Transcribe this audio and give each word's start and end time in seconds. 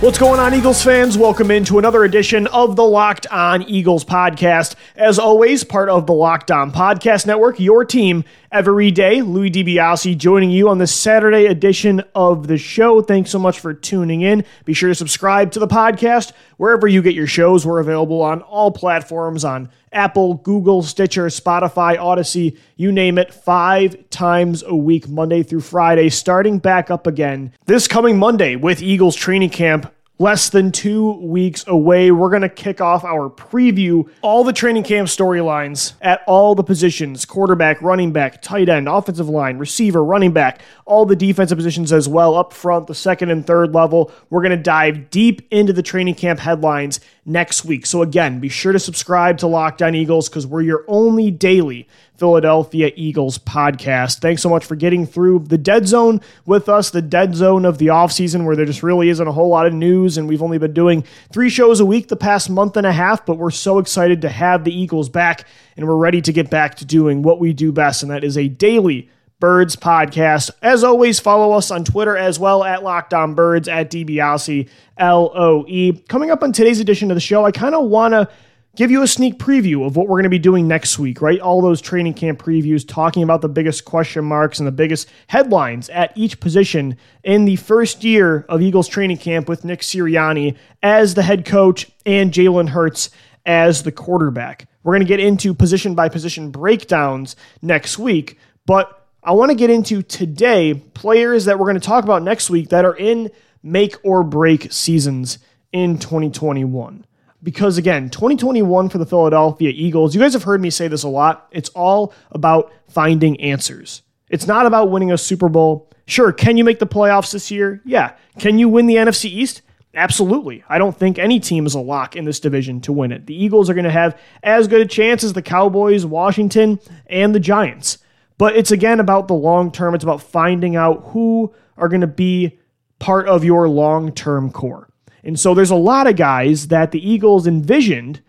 What's 0.00 0.16
going 0.16 0.40
on, 0.40 0.54
Eagles 0.54 0.82
fans? 0.82 1.18
Welcome 1.18 1.50
into 1.50 1.78
another 1.78 2.04
edition 2.04 2.46
of 2.46 2.74
the 2.74 2.82
Locked 2.82 3.26
On 3.26 3.62
Eagles 3.62 4.02
podcast. 4.02 4.74
As 4.96 5.18
always, 5.18 5.62
part 5.62 5.90
of 5.90 6.06
the 6.06 6.14
Locked 6.14 6.50
On 6.50 6.72
Podcast 6.72 7.26
Network, 7.26 7.60
your 7.60 7.84
team 7.84 8.24
every 8.50 8.90
day. 8.90 9.20
Louis 9.20 9.50
DiBiase 9.50 10.16
joining 10.16 10.50
you 10.50 10.70
on 10.70 10.78
this 10.78 10.94
Saturday 10.94 11.44
edition 11.44 12.02
of 12.14 12.46
the 12.46 12.56
show. 12.56 13.02
Thanks 13.02 13.30
so 13.30 13.38
much 13.38 13.60
for 13.60 13.74
tuning 13.74 14.22
in. 14.22 14.46
Be 14.64 14.72
sure 14.72 14.88
to 14.88 14.94
subscribe 14.94 15.52
to 15.52 15.58
the 15.58 15.68
podcast 15.68 16.32
wherever 16.56 16.88
you 16.88 17.02
get 17.02 17.14
your 17.14 17.26
shows. 17.26 17.66
We're 17.66 17.80
available 17.80 18.22
on 18.22 18.40
all 18.40 18.70
platforms 18.70 19.44
on 19.44 19.68
Apple, 19.92 20.34
Google, 20.34 20.82
Stitcher, 20.82 21.26
Spotify, 21.26 21.96
Audacy, 21.96 22.56
you 22.76 22.92
name 22.92 23.18
it, 23.18 23.34
five 23.34 24.08
times 24.10 24.62
a 24.62 24.74
week, 24.74 25.08
Monday 25.08 25.42
through 25.42 25.60
Friday, 25.60 26.08
starting 26.08 26.58
back 26.58 26.90
up 26.90 27.06
again 27.06 27.52
this 27.66 27.88
coming 27.88 28.18
Monday 28.18 28.56
with 28.56 28.82
Eagles 28.82 29.16
training 29.16 29.50
camp 29.50 29.92
less 30.20 30.50
than 30.50 30.70
two 30.70 31.12
weeks 31.12 31.64
away. 31.66 32.10
We're 32.10 32.28
going 32.28 32.42
to 32.42 32.48
kick 32.50 32.82
off 32.82 33.04
our 33.04 33.30
preview, 33.30 34.06
all 34.20 34.44
the 34.44 34.52
training 34.52 34.82
camp 34.82 35.08
storylines 35.08 35.94
at 36.02 36.22
all 36.26 36.54
the 36.54 36.62
positions 36.62 37.24
quarterback, 37.24 37.80
running 37.80 38.12
back, 38.12 38.42
tight 38.42 38.68
end, 38.68 38.86
offensive 38.86 39.30
line, 39.30 39.56
receiver, 39.56 40.04
running 40.04 40.32
back, 40.32 40.60
all 40.84 41.06
the 41.06 41.16
defensive 41.16 41.56
positions 41.56 41.90
as 41.90 42.06
well, 42.06 42.34
up 42.34 42.52
front, 42.52 42.86
the 42.86 42.94
second 42.94 43.30
and 43.30 43.46
third 43.46 43.74
level. 43.74 44.12
We're 44.28 44.42
going 44.42 44.50
to 44.50 44.62
dive 44.62 45.08
deep 45.08 45.40
into 45.50 45.72
the 45.72 45.82
training 45.82 46.16
camp 46.16 46.38
headlines 46.38 47.00
next 47.24 47.64
week. 47.64 47.86
So, 47.86 48.02
again, 48.02 48.40
be 48.40 48.50
sure 48.50 48.72
to 48.72 48.78
subscribe 48.78 49.38
to 49.38 49.46
Locked 49.46 49.80
On 49.80 49.94
Eagles 49.94 50.28
because 50.28 50.46
we're 50.46 50.60
your 50.60 50.84
only 50.86 51.30
daily 51.30 51.88
Philadelphia 52.20 52.92
Eagles 52.96 53.38
podcast. 53.38 54.20
Thanks 54.20 54.42
so 54.42 54.50
much 54.50 54.66
for 54.66 54.76
getting 54.76 55.06
through 55.06 55.38
the 55.40 55.56
dead 55.56 55.88
zone 55.88 56.20
with 56.44 56.68
us, 56.68 56.90
the 56.90 57.00
dead 57.00 57.34
zone 57.34 57.64
of 57.64 57.78
the 57.78 57.86
offseason 57.86 58.44
where 58.44 58.54
there 58.54 58.66
just 58.66 58.82
really 58.82 59.08
isn't 59.08 59.26
a 59.26 59.32
whole 59.32 59.48
lot 59.48 59.66
of 59.66 59.72
news. 59.72 60.18
And 60.18 60.28
we've 60.28 60.42
only 60.42 60.58
been 60.58 60.74
doing 60.74 61.02
three 61.32 61.48
shows 61.48 61.80
a 61.80 61.86
week 61.86 62.08
the 62.08 62.16
past 62.16 62.50
month 62.50 62.76
and 62.76 62.86
a 62.86 62.92
half, 62.92 63.24
but 63.24 63.38
we're 63.38 63.50
so 63.50 63.78
excited 63.78 64.20
to 64.20 64.28
have 64.28 64.64
the 64.64 64.78
Eagles 64.78 65.08
back 65.08 65.46
and 65.78 65.88
we're 65.88 65.96
ready 65.96 66.20
to 66.20 66.32
get 66.32 66.50
back 66.50 66.74
to 66.76 66.84
doing 66.84 67.22
what 67.22 67.40
we 67.40 67.54
do 67.54 67.72
best, 67.72 68.02
and 68.02 68.12
that 68.12 68.22
is 68.22 68.36
a 68.36 68.48
daily 68.48 69.08
Birds 69.38 69.74
podcast. 69.74 70.50
As 70.60 70.84
always, 70.84 71.18
follow 71.18 71.52
us 71.52 71.70
on 71.70 71.82
Twitter 71.82 72.14
as 72.14 72.38
well 72.38 72.62
at 72.62 72.82
Locked 72.82 73.14
On 73.14 73.34
Birds 73.34 73.68
at 73.68 73.90
DiBiase 73.90 74.68
L 74.98 75.32
O 75.34 75.64
E. 75.66 75.92
Coming 76.10 76.30
up 76.30 76.42
on 76.42 76.52
today's 76.52 76.78
edition 76.78 77.10
of 77.10 77.14
the 77.14 77.22
show, 77.22 77.46
I 77.46 77.50
kind 77.50 77.74
of 77.74 77.86
want 77.88 78.12
to 78.12 78.28
give 78.76 78.90
you 78.90 79.02
a 79.02 79.08
sneak 79.08 79.38
preview 79.38 79.84
of 79.84 79.96
what 79.96 80.06
we're 80.06 80.16
going 80.16 80.24
to 80.24 80.30
be 80.30 80.38
doing 80.38 80.68
next 80.68 80.98
week, 80.98 81.20
right? 81.20 81.40
All 81.40 81.60
those 81.60 81.80
training 81.80 82.14
camp 82.14 82.38
previews, 82.38 82.86
talking 82.86 83.22
about 83.22 83.40
the 83.40 83.48
biggest 83.48 83.84
question 83.84 84.24
marks 84.24 84.58
and 84.58 84.66
the 84.66 84.72
biggest 84.72 85.08
headlines 85.26 85.88
at 85.90 86.12
each 86.16 86.40
position 86.40 86.96
in 87.24 87.44
the 87.44 87.56
first 87.56 88.04
year 88.04 88.46
of 88.48 88.62
Eagles 88.62 88.88
training 88.88 89.18
camp 89.18 89.48
with 89.48 89.64
Nick 89.64 89.80
Sirianni 89.80 90.56
as 90.82 91.14
the 91.14 91.22
head 91.22 91.44
coach 91.44 91.90
and 92.06 92.32
Jalen 92.32 92.68
Hurts 92.68 93.10
as 93.44 93.82
the 93.82 93.92
quarterback. 93.92 94.68
We're 94.82 94.94
going 94.94 95.06
to 95.06 95.08
get 95.08 95.20
into 95.20 95.52
position 95.52 95.94
by 95.94 96.08
position 96.08 96.50
breakdowns 96.50 97.36
next 97.60 97.98
week, 97.98 98.38
but 98.66 99.08
I 99.22 99.32
want 99.32 99.50
to 99.50 99.56
get 99.56 99.68
into 99.68 100.02
today 100.02 100.74
players 100.74 101.44
that 101.46 101.58
we're 101.58 101.66
going 101.66 101.80
to 101.80 101.86
talk 101.86 102.04
about 102.04 102.22
next 102.22 102.48
week 102.48 102.70
that 102.70 102.84
are 102.84 102.96
in 102.96 103.30
make 103.62 103.96
or 104.04 104.22
break 104.22 104.72
seasons 104.72 105.38
in 105.72 105.98
2021 105.98 107.04
because 107.42 107.78
again, 107.78 108.10
2021 108.10 108.88
for 108.88 108.98
the 108.98 109.06
Philadelphia 109.06 109.70
Eagles, 109.74 110.14
you 110.14 110.20
guys 110.20 110.32
have 110.32 110.42
heard 110.42 110.60
me 110.60 110.70
say 110.70 110.88
this 110.88 111.02
a 111.02 111.08
lot. 111.08 111.48
It's 111.50 111.68
all 111.70 112.12
about 112.32 112.72
finding 112.88 113.40
answers. 113.40 114.02
It's 114.28 114.46
not 114.46 114.66
about 114.66 114.90
winning 114.90 115.12
a 115.12 115.18
Super 115.18 115.48
Bowl. 115.48 115.90
Sure, 116.06 116.32
can 116.32 116.56
you 116.56 116.64
make 116.64 116.78
the 116.78 116.86
playoffs 116.86 117.32
this 117.32 117.50
year? 117.50 117.80
Yeah. 117.84 118.14
Can 118.38 118.58
you 118.58 118.68
win 118.68 118.86
the 118.86 118.96
NFC 118.96 119.26
East? 119.26 119.62
Absolutely. 119.94 120.62
I 120.68 120.78
don't 120.78 120.96
think 120.96 121.18
any 121.18 121.40
team 121.40 121.66
is 121.66 121.74
a 121.74 121.80
lock 121.80 122.14
in 122.14 122.24
this 122.24 122.38
division 122.38 122.80
to 122.82 122.92
win 122.92 123.10
it. 123.10 123.26
The 123.26 123.34
Eagles 123.34 123.68
are 123.68 123.74
going 123.74 123.84
to 123.84 123.90
have 123.90 124.18
as 124.42 124.68
good 124.68 124.80
a 124.80 124.86
chance 124.86 125.24
as 125.24 125.32
the 125.32 125.42
Cowboys, 125.42 126.06
Washington, 126.06 126.78
and 127.06 127.34
the 127.34 127.40
Giants. 127.40 127.98
But 128.38 128.56
it's 128.56 128.70
again 128.70 129.00
about 129.00 129.28
the 129.28 129.34
long 129.34 129.72
term. 129.72 129.94
It's 129.94 130.04
about 130.04 130.22
finding 130.22 130.76
out 130.76 131.02
who 131.08 131.52
are 131.76 131.88
going 131.88 132.02
to 132.02 132.06
be 132.06 132.58
part 133.00 133.26
of 133.26 133.44
your 133.44 133.68
long 133.68 134.12
term 134.12 134.52
core. 134.52 134.89
And 135.24 135.38
so 135.38 135.54
there's 135.54 135.70
a 135.70 135.76
lot 135.76 136.06
of 136.06 136.16
guys 136.16 136.68
that 136.68 136.92
the 136.92 137.08
Eagles 137.10 137.46
envisioned 137.46 138.20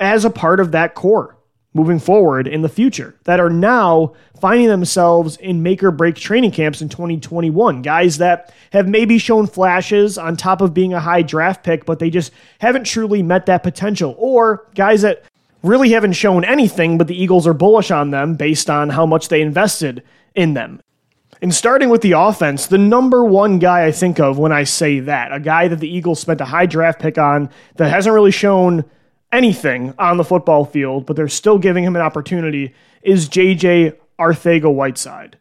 as 0.00 0.24
a 0.24 0.30
part 0.30 0.60
of 0.60 0.72
that 0.72 0.94
core 0.94 1.38
moving 1.74 1.98
forward 1.98 2.48
in 2.48 2.62
the 2.62 2.68
future 2.68 3.14
that 3.24 3.38
are 3.38 3.50
now 3.50 4.14
finding 4.40 4.68
themselves 4.68 5.36
in 5.36 5.62
make 5.62 5.82
or 5.82 5.90
break 5.90 6.16
training 6.16 6.50
camps 6.50 6.80
in 6.80 6.88
2021. 6.88 7.82
Guys 7.82 8.18
that 8.18 8.52
have 8.72 8.88
maybe 8.88 9.18
shown 9.18 9.46
flashes 9.46 10.18
on 10.18 10.36
top 10.36 10.60
of 10.60 10.74
being 10.74 10.94
a 10.94 11.00
high 11.00 11.22
draft 11.22 11.62
pick, 11.62 11.84
but 11.84 11.98
they 11.98 12.10
just 12.10 12.32
haven't 12.58 12.84
truly 12.84 13.22
met 13.22 13.46
that 13.46 13.62
potential. 13.62 14.14
Or 14.18 14.66
guys 14.74 15.02
that 15.02 15.24
really 15.62 15.90
haven't 15.90 16.14
shown 16.14 16.44
anything, 16.44 16.98
but 16.98 17.06
the 17.06 17.20
Eagles 17.20 17.46
are 17.46 17.54
bullish 17.54 17.90
on 17.90 18.10
them 18.10 18.34
based 18.34 18.70
on 18.70 18.88
how 18.88 19.06
much 19.06 19.28
they 19.28 19.40
invested 19.40 20.02
in 20.34 20.54
them. 20.54 20.80
And 21.40 21.54
starting 21.54 21.88
with 21.88 22.02
the 22.02 22.12
offense, 22.12 22.66
the 22.66 22.78
number 22.78 23.24
one 23.24 23.58
guy 23.58 23.84
I 23.84 23.92
think 23.92 24.18
of 24.18 24.38
when 24.38 24.52
I 24.52 24.64
say 24.64 25.00
that, 25.00 25.32
a 25.32 25.38
guy 25.38 25.68
that 25.68 25.78
the 25.78 25.88
Eagles 25.88 26.20
spent 26.20 26.40
a 26.40 26.46
high 26.46 26.66
draft 26.66 27.00
pick 27.00 27.16
on 27.16 27.50
that 27.76 27.90
hasn't 27.90 28.14
really 28.14 28.32
shown 28.32 28.84
anything 29.30 29.94
on 29.98 30.16
the 30.16 30.24
football 30.24 30.64
field, 30.64 31.06
but 31.06 31.14
they're 31.14 31.28
still 31.28 31.58
giving 31.58 31.84
him 31.84 31.94
an 31.94 32.02
opportunity, 32.02 32.74
is 33.02 33.28
JJ 33.28 33.96
Arcega 34.18 34.72
Whiteside. 34.72 35.38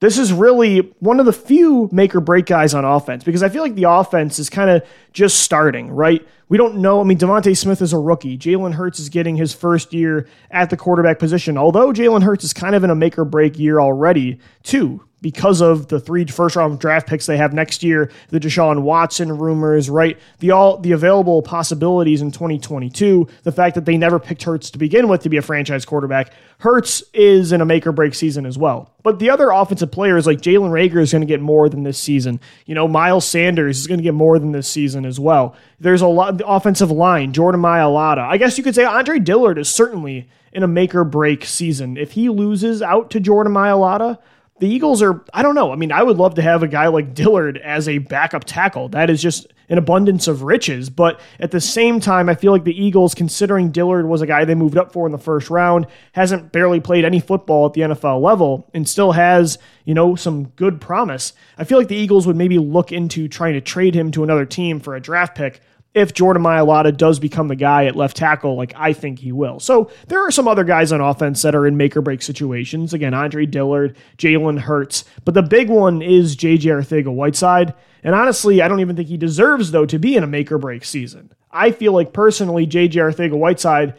This 0.00 0.16
is 0.16 0.32
really 0.32 0.78
one 1.00 1.20
of 1.20 1.26
the 1.26 1.32
few 1.32 1.88
make 1.92 2.14
or 2.14 2.20
break 2.20 2.46
guys 2.46 2.72
on 2.72 2.86
offense 2.86 3.22
because 3.22 3.42
I 3.42 3.50
feel 3.50 3.62
like 3.62 3.74
the 3.74 3.90
offense 3.90 4.38
is 4.38 4.48
kind 4.48 4.70
of 4.70 4.82
just 5.12 5.40
starting, 5.40 5.90
right? 5.90 6.26
We 6.48 6.56
don't 6.56 6.76
know. 6.76 7.00
I 7.00 7.04
mean, 7.04 7.18
DeVonta 7.18 7.54
Smith 7.54 7.82
is 7.82 7.92
a 7.92 7.98
rookie. 7.98 8.38
Jalen 8.38 8.72
Hurts 8.72 8.98
is 8.98 9.10
getting 9.10 9.36
his 9.36 9.52
first 9.52 9.92
year 9.92 10.26
at 10.50 10.70
the 10.70 10.76
quarterback 10.76 11.18
position, 11.18 11.58
although 11.58 11.92
Jalen 11.92 12.22
Hurts 12.22 12.44
is 12.44 12.54
kind 12.54 12.74
of 12.74 12.82
in 12.82 12.88
a 12.88 12.94
make 12.94 13.18
or 13.18 13.26
break 13.26 13.58
year 13.58 13.78
already, 13.78 14.38
too 14.62 15.02
because 15.22 15.60
of 15.60 15.88
the 15.88 16.00
three 16.00 16.24
first 16.26 16.56
round 16.56 16.78
draft 16.78 17.06
picks 17.06 17.26
they 17.26 17.36
have 17.36 17.52
next 17.52 17.82
year, 17.82 18.10
the 18.28 18.40
Deshaun 18.40 18.82
Watson 18.82 19.36
rumors, 19.36 19.90
right? 19.90 20.18
The 20.38 20.50
all 20.52 20.78
the 20.78 20.92
available 20.92 21.42
possibilities 21.42 22.22
in 22.22 22.30
2022, 22.30 23.28
the 23.42 23.52
fact 23.52 23.74
that 23.74 23.84
they 23.84 23.96
never 23.96 24.18
picked 24.18 24.42
Hurts 24.42 24.70
to 24.70 24.78
begin 24.78 25.08
with 25.08 25.22
to 25.22 25.28
be 25.28 25.36
a 25.36 25.42
franchise 25.42 25.84
quarterback. 25.84 26.32
Hurts 26.58 27.02
is 27.14 27.52
in 27.52 27.60
a 27.60 27.64
make 27.64 27.86
or 27.86 27.92
break 27.92 28.14
season 28.14 28.46
as 28.46 28.58
well. 28.58 28.92
But 29.02 29.18
the 29.18 29.30
other 29.30 29.50
offensive 29.50 29.90
players 29.90 30.26
like 30.26 30.40
Jalen 30.40 30.70
Reagor 30.70 31.00
is 31.00 31.12
going 31.12 31.22
to 31.22 31.26
get 31.26 31.40
more 31.40 31.68
than 31.68 31.84
this 31.84 31.98
season. 31.98 32.40
You 32.66 32.74
know, 32.74 32.86
Miles 32.86 33.26
Sanders 33.26 33.80
is 33.80 33.86
going 33.86 33.98
to 33.98 34.04
get 34.04 34.14
more 34.14 34.38
than 34.38 34.52
this 34.52 34.68
season 34.68 35.06
as 35.06 35.18
well. 35.18 35.56
There's 35.78 36.02
a 36.02 36.06
lot 36.06 36.38
the 36.38 36.46
offensive 36.46 36.90
line, 36.90 37.32
Jordan 37.32 37.60
Mailata. 37.60 38.18
I 38.18 38.36
guess 38.36 38.58
you 38.58 38.64
could 38.64 38.74
say 38.74 38.84
Andre 38.84 39.18
Dillard 39.18 39.58
is 39.58 39.68
certainly 39.68 40.28
in 40.52 40.62
a 40.62 40.68
make 40.68 40.94
or 40.94 41.04
break 41.04 41.44
season. 41.44 41.96
If 41.96 42.12
he 42.12 42.28
loses 42.28 42.82
out 42.82 43.10
to 43.10 43.20
Jordan 43.20 43.52
Mailata, 43.52 44.18
the 44.60 44.68
Eagles 44.68 45.02
are, 45.02 45.24
I 45.34 45.42
don't 45.42 45.54
know. 45.54 45.72
I 45.72 45.76
mean, 45.76 45.90
I 45.90 46.02
would 46.02 46.18
love 46.18 46.34
to 46.34 46.42
have 46.42 46.62
a 46.62 46.68
guy 46.68 46.86
like 46.88 47.14
Dillard 47.14 47.58
as 47.58 47.88
a 47.88 47.98
backup 47.98 48.44
tackle. 48.44 48.90
That 48.90 49.10
is 49.10 49.20
just 49.20 49.46
an 49.70 49.78
abundance 49.78 50.28
of 50.28 50.42
riches. 50.42 50.90
But 50.90 51.20
at 51.38 51.50
the 51.50 51.60
same 51.60 51.98
time, 51.98 52.28
I 52.28 52.34
feel 52.34 52.52
like 52.52 52.64
the 52.64 52.78
Eagles, 52.78 53.14
considering 53.14 53.70
Dillard 53.70 54.06
was 54.06 54.20
a 54.20 54.26
guy 54.26 54.44
they 54.44 54.54
moved 54.54 54.76
up 54.76 54.92
for 54.92 55.06
in 55.06 55.12
the 55.12 55.18
first 55.18 55.48
round, 55.48 55.86
hasn't 56.12 56.52
barely 56.52 56.80
played 56.80 57.04
any 57.04 57.20
football 57.20 57.66
at 57.66 57.72
the 57.72 57.80
NFL 57.80 58.20
level 58.20 58.68
and 58.74 58.88
still 58.88 59.12
has, 59.12 59.58
you 59.84 59.94
know, 59.94 60.14
some 60.14 60.48
good 60.56 60.80
promise. 60.80 61.32
I 61.56 61.64
feel 61.64 61.78
like 61.78 61.88
the 61.88 61.96
Eagles 61.96 62.26
would 62.26 62.36
maybe 62.36 62.58
look 62.58 62.92
into 62.92 63.28
trying 63.28 63.54
to 63.54 63.60
trade 63.60 63.94
him 63.94 64.10
to 64.12 64.24
another 64.24 64.44
team 64.44 64.78
for 64.80 64.94
a 64.94 65.00
draft 65.00 65.34
pick 65.36 65.62
if 65.92 66.14
Jordan 66.14 66.42
Mailata 66.42 66.96
does 66.96 67.18
become 67.18 67.48
the 67.48 67.56
guy 67.56 67.86
at 67.86 67.96
left 67.96 68.16
tackle, 68.16 68.54
like 68.54 68.72
I 68.76 68.92
think 68.92 69.18
he 69.18 69.32
will. 69.32 69.58
So 69.58 69.90
there 70.06 70.24
are 70.24 70.30
some 70.30 70.46
other 70.46 70.62
guys 70.62 70.92
on 70.92 71.00
offense 71.00 71.42
that 71.42 71.54
are 71.54 71.66
in 71.66 71.76
make 71.76 71.96
or 71.96 72.02
break 72.02 72.22
situations. 72.22 72.94
Again, 72.94 73.12
Andre 73.12 73.44
Dillard, 73.46 73.96
Jalen 74.16 74.60
Hurts. 74.60 75.04
But 75.24 75.34
the 75.34 75.42
big 75.42 75.68
one 75.68 76.00
is 76.00 76.36
JJ 76.36 76.60
Arcega 76.60 77.12
Whiteside. 77.12 77.74
And 78.04 78.14
honestly, 78.14 78.62
I 78.62 78.68
don't 78.68 78.80
even 78.80 78.96
think 78.96 79.08
he 79.08 79.16
deserves, 79.16 79.72
though, 79.72 79.86
to 79.86 79.98
be 79.98 80.16
in 80.16 80.22
a 80.22 80.28
make 80.28 80.52
or 80.52 80.58
break 80.58 80.84
season. 80.84 81.32
I 81.50 81.72
feel 81.72 81.92
like 81.92 82.12
personally, 82.12 82.66
JJ 82.66 82.92
Arcega 82.92 83.36
Whiteside 83.36 83.94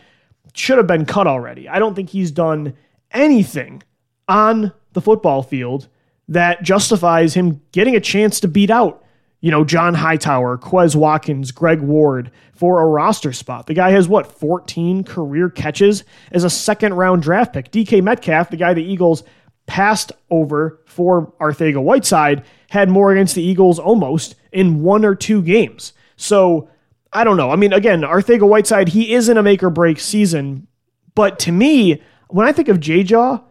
should 0.54 0.78
have 0.78 0.88
been 0.88 1.06
cut 1.06 1.28
already. 1.28 1.68
I 1.68 1.80
don't 1.80 1.94
think 1.94 2.10
he's 2.10 2.32
done 2.32 2.74
anything 3.12 3.84
on 4.30 4.72
the 4.94 5.02
football 5.02 5.44
field 5.44 5.88
that 6.30 6.64
justifies 6.64 7.34
him 7.34 7.62
getting 7.74 7.96
a 7.96 8.00
chance 8.00 8.40
to 8.40 8.48
beat 8.48 8.70
out 8.70 9.00
you 9.42 9.52
know, 9.52 9.66
John 9.66 9.96
Hightower, 9.96 10.58
Quez 10.58 10.96
Watkins, 10.96 11.52
Greg 11.52 11.82
Ward 11.82 12.32
for 12.54 12.80
a 12.80 12.86
roster 12.86 13.34
spot. 13.34 13.66
The 13.66 13.74
guy 13.74 13.90
has 13.92 14.08
what, 14.08 14.32
14 14.32 15.04
career 15.04 15.50
catches 15.50 16.04
as 16.32 16.44
a 16.44 16.50
second 16.50 16.94
round 16.94 17.24
draft 17.24 17.54
pick. 17.54 17.72
DK 17.72 18.04
Metcalf, 18.04 18.52
the 18.52 18.58
guy 18.58 18.74
the 18.74 18.84
Eagles 18.84 19.24
passed 19.66 20.12
over 20.30 20.80
for 20.86 21.34
Arcega 21.40 21.82
Whiteside 21.82 22.44
had 22.70 22.90
more 22.90 23.12
against 23.12 23.36
the 23.36 23.44
Eagles 23.44 23.80
almost 23.80 24.36
in 24.52 24.84
one 24.84 25.04
or 25.04 25.16
two 25.16 25.42
games. 25.42 25.94
So 26.18 26.70
I 27.12 27.24
don't 27.24 27.38
know. 27.38 27.52
I 27.52 27.56
mean, 27.56 27.74
again, 27.74 28.02
Arcega 28.02 28.48
Whiteside, 28.48 28.90
he 28.90 29.14
is 29.14 29.28
in 29.28 29.38
a 29.38 29.44
make 29.44 29.64
or 29.64 29.70
break 29.70 30.00
season. 30.00 30.68
But 31.16 31.40
to 31.40 31.52
me, 31.52 32.02
when 32.30 32.48
I 32.48 32.52
think 32.52 32.68
of 32.68 32.80
J 32.80 33.04
Jaw, 33.04 33.42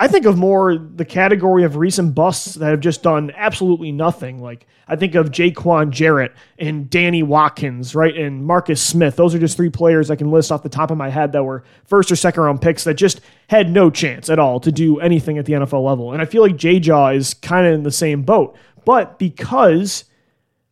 I 0.00 0.06
think 0.06 0.26
of 0.26 0.38
more 0.38 0.76
the 0.78 1.04
category 1.04 1.64
of 1.64 1.74
recent 1.74 2.14
busts 2.14 2.54
that 2.54 2.70
have 2.70 2.78
just 2.78 3.02
done 3.02 3.32
absolutely 3.34 3.90
nothing. 3.90 4.40
Like 4.40 4.68
I 4.86 4.94
think 4.94 5.16
of 5.16 5.32
Jaiquawn 5.32 5.90
Jarrett 5.90 6.32
and 6.56 6.88
Danny 6.88 7.24
Watkins, 7.24 7.96
right, 7.96 8.16
and 8.16 8.46
Marcus 8.46 8.80
Smith. 8.80 9.16
Those 9.16 9.34
are 9.34 9.40
just 9.40 9.56
three 9.56 9.70
players 9.70 10.08
I 10.08 10.14
can 10.14 10.30
list 10.30 10.52
off 10.52 10.62
the 10.62 10.68
top 10.68 10.92
of 10.92 10.98
my 10.98 11.08
head 11.08 11.32
that 11.32 11.42
were 11.42 11.64
first 11.84 12.12
or 12.12 12.16
second 12.16 12.44
round 12.44 12.62
picks 12.62 12.84
that 12.84 12.94
just 12.94 13.20
had 13.48 13.72
no 13.72 13.90
chance 13.90 14.30
at 14.30 14.38
all 14.38 14.60
to 14.60 14.70
do 14.70 15.00
anything 15.00 15.36
at 15.36 15.46
the 15.46 15.54
NFL 15.54 15.84
level. 15.84 16.12
And 16.12 16.22
I 16.22 16.26
feel 16.26 16.42
like 16.42 16.56
J 16.56 16.78
Jaw 16.78 17.08
is 17.08 17.34
kind 17.34 17.66
of 17.66 17.74
in 17.74 17.82
the 17.82 17.90
same 17.90 18.22
boat. 18.22 18.56
But 18.84 19.18
because 19.18 20.04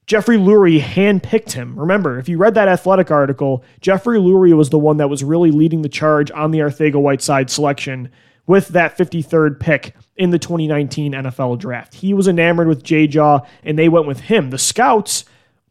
Jeffrey 0.07 0.37
Lurie 0.37 0.81
handpicked 0.81 1.51
him. 1.51 1.77
Remember, 1.77 2.17
if 2.17 2.29
you 2.29 2.39
read 2.39 2.55
that 2.55 2.69
athletic 2.69 3.11
article, 3.11 3.65
Jeffrey 3.81 4.19
Lurie 4.19 4.57
was 4.57 4.71
the 4.71 4.79
one 4.79 4.99
that 4.99 5.11
was 5.11 5.25
really 5.25 5.51
leading 5.51 5.83
the 5.83 5.89
charge 5.89 6.31
on 6.31 6.53
the 6.53 6.61
Arcega 6.61 6.95
Whiteside 6.95 7.51
selection 7.51 8.09
with 8.47 8.69
that 8.69 8.97
53rd 8.97 9.59
pick 9.61 9.95
in 10.17 10.31
the 10.31 10.39
2019 10.39 11.13
NFL 11.13 11.59
draft. 11.59 11.95
He 11.95 12.15
was 12.15 12.29
enamored 12.29 12.69
with 12.69 12.83
J 12.83 13.07
Jaw, 13.07 13.41
and 13.63 13.79
they 13.79 13.89
went 13.89 14.07
with 14.07 14.21
him. 14.21 14.51
The 14.51 14.59
scouts, 14.59 15.25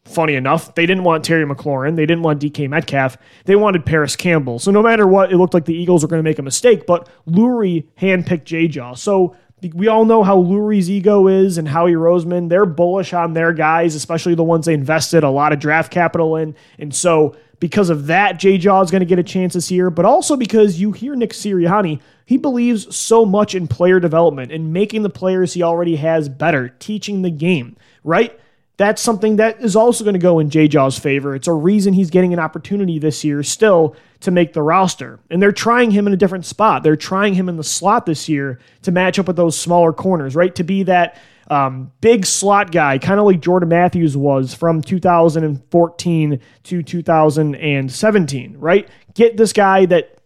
funny 0.04 0.36
enough, 0.36 0.76
they 0.76 0.86
didn't 0.86 1.04
want 1.04 1.24
Terry 1.24 1.46
McLaurin. 1.46 1.96
They 1.96 2.06
didn't 2.06 2.24
want 2.24 2.42
DK 2.42 2.70
Metcalf. 2.70 3.18
They 3.46 3.56
wanted 3.56 3.86
Parris 3.86 4.16
Campbell. 4.16 4.60
So 4.60 4.72
no 4.72 4.84
matter 4.84 5.08
what, 5.08 5.32
it 5.32 5.38
looked 5.38 5.54
like 5.54 5.66
the 5.66 5.76
Eagles 5.76 6.04
were 6.04 6.10
going 6.10 6.20
to 6.20 6.30
make 6.30 6.40
a 6.40 6.44
mistake, 6.44 6.86
but 6.86 7.10
Lurie 7.28 7.86
handpicked 8.00 8.44
J 8.44 8.68
Jaw. 8.68 8.94
So 8.94 9.36
we 9.74 9.88
all 9.88 10.06
know 10.06 10.22
how 10.22 10.38
Lurie's 10.38 10.90
ego 10.92 11.28
is 11.28 11.58
and 11.58 11.68
Howie 11.68 11.94
Roseman. 11.94 12.50
They're 12.50 12.66
bullish 12.66 13.14
on 13.14 13.34
their 13.34 13.54
guys, 13.54 13.96
especially 13.96 14.36
the 14.36 14.44
ones 14.44 14.66
they 14.66 14.74
invested 14.74 15.24
a 15.24 15.30
lot 15.30 15.54
of 15.54 15.60
draft 15.60 15.92
capital 15.92 16.36
in. 16.36 16.56
And 16.78 16.94
so 16.94 17.36
because 17.60 17.90
of 17.90 18.08
that, 18.08 18.40
Jay 18.40 18.58
Jaw 18.58 18.82
is 18.82 18.92
going 18.92 19.02
to 19.02 19.06
get 19.06 19.20
a 19.20 19.24
chance 19.24 19.54
this 19.54 19.72
year, 19.72 19.90
but 19.90 20.06
also 20.06 20.36
because 20.36 20.80
you 20.80 20.92
hear 20.92 21.16
Nick 21.16 21.32
Sirianni, 21.32 22.02
he 22.26 22.38
believes 22.38 22.96
so 22.96 23.26
much 23.26 23.56
in 23.56 23.68
player 23.68 24.00
development 24.00 24.52
and 24.52 24.74
making 24.74 25.04
the 25.04 25.10
players 25.10 25.54
he 25.54 25.64
already 25.64 25.96
has 25.96 26.28
better, 26.28 26.70
teaching 26.80 27.22
the 27.22 27.30
game, 27.30 27.78
right? 28.04 28.38
That's 28.78 29.02
something 29.02 29.38
that 29.38 29.62
is 29.62 29.76
also 29.76 30.04
going 30.04 30.16
to 30.16 30.20
go 30.20 30.40
in 30.40 30.50
Jay 30.50 30.68
Jaw's 30.68 31.00
favor. 31.00 31.34
It's 31.34 31.48
a 31.48 31.54
reason 31.54 31.94
he's 31.94 32.10
getting 32.10 32.34
an 32.34 32.40
opportunity 32.40 33.00
this 33.00 33.24
year 33.24 33.42
still 33.42 33.96
to 34.20 34.32
make 34.32 34.52
the 34.52 34.62
roster. 34.62 35.20
And 35.30 35.42
they're 35.42 35.54
trying 35.54 35.92
him 35.92 36.08
in 36.08 36.14
a 36.14 36.18
different 36.18 36.46
spot. 36.46 36.84
They're 36.84 36.98
trying 36.98 37.36
him 37.36 37.48
in 37.48 37.56
the 37.56 37.64
slot 37.64 38.06
this 38.06 38.28
year 38.28 38.60
to 38.82 38.92
match 38.92 39.18
up 39.18 39.28
with 39.28 39.38
those 39.38 39.58
smaller 39.58 39.94
corners, 39.94 40.36
right? 40.36 40.54
To 40.56 40.64
be 40.64 40.84
that 40.84 41.18
um, 41.48 41.92
big 42.02 42.26
slot 42.26 42.72
guy, 42.72 42.98
kind 42.98 43.20
of 43.20 43.26
like 43.26 43.40
Jordan 43.40 43.70
Matthews 43.70 44.18
was 44.18 44.54
from 44.54 44.82
2014 44.82 46.40
to 46.64 46.84
2017, 46.84 48.58
right? 48.58 48.90
Get 49.14 49.38
this 49.38 49.54
guy 49.54 49.86
that 49.86 50.18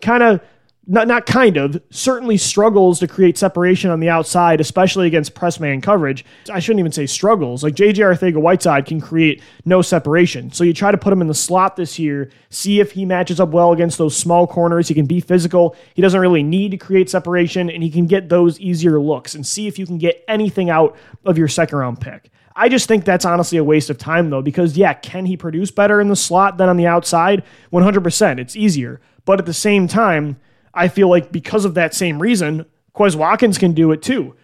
kind 0.00 0.22
of 0.22 0.40
not 0.86 1.06
not 1.06 1.26
kind 1.26 1.56
of 1.56 1.80
certainly 1.90 2.36
struggles 2.36 2.98
to 3.00 3.06
create 3.06 3.36
separation 3.36 3.90
on 3.90 4.00
the 4.00 4.08
outside, 4.08 4.60
especially 4.60 5.06
against 5.06 5.34
press 5.34 5.60
man 5.60 5.80
coverage. 5.80 6.24
I 6.50 6.58
shouldn't 6.58 6.80
even 6.80 6.92
say 6.92 7.06
struggles. 7.06 7.62
Like 7.62 7.74
JJ 7.74 7.96
Arcega 7.96 8.40
Whiteside 8.40 8.86
can 8.86 9.00
create 9.00 9.42
no 9.64 9.82
separation. 9.82 10.50
So 10.52 10.64
you 10.64 10.72
try 10.72 10.90
to 10.90 10.98
put 10.98 11.12
him 11.12 11.20
in 11.20 11.28
the 11.28 11.34
slot 11.34 11.76
this 11.76 11.98
year, 11.98 12.30
see 12.48 12.80
if 12.80 12.92
he 12.92 13.04
matches 13.04 13.40
up 13.40 13.50
well 13.50 13.72
against 13.72 13.98
those 13.98 14.16
small 14.16 14.46
corners. 14.46 14.88
He 14.88 14.94
can 14.94 15.06
be 15.06 15.20
physical. 15.20 15.76
He 15.94 16.02
doesn't 16.02 16.20
really 16.20 16.42
need 16.42 16.70
to 16.70 16.76
create 16.76 17.10
separation, 17.10 17.70
and 17.70 17.82
he 17.82 17.90
can 17.90 18.06
get 18.06 18.28
those 18.28 18.58
easier 18.58 18.98
looks 18.98 19.34
and 19.34 19.46
see 19.46 19.66
if 19.66 19.78
you 19.78 19.86
can 19.86 19.98
get 19.98 20.24
anything 20.28 20.70
out 20.70 20.96
of 21.24 21.36
your 21.36 21.48
second 21.48 21.78
round 21.78 22.00
pick. 22.00 22.30
I 22.56 22.68
just 22.68 22.88
think 22.88 23.04
that's 23.04 23.24
honestly 23.24 23.58
a 23.58 23.64
waste 23.64 23.90
of 23.90 23.98
time, 23.98 24.30
though, 24.30 24.42
because 24.42 24.76
yeah, 24.76 24.94
can 24.94 25.26
he 25.26 25.36
produce 25.36 25.70
better 25.70 26.00
in 26.00 26.08
the 26.08 26.16
slot 26.16 26.56
than 26.56 26.68
on 26.68 26.76
the 26.76 26.86
outside? 26.86 27.44
100%. 27.72 28.38
It's 28.38 28.56
easier. 28.56 29.00
But 29.24 29.38
at 29.38 29.46
the 29.46 29.54
same 29.54 29.86
time, 29.86 30.40
I 30.74 30.88
feel 30.88 31.08
like 31.08 31.32
because 31.32 31.64
of 31.64 31.74
that 31.74 31.94
same 31.94 32.20
reason, 32.20 32.66
Quez 32.94 33.16
Watkins 33.16 33.58
can 33.58 33.72
do 33.72 33.92
it 33.92 34.02
too. 34.02 34.34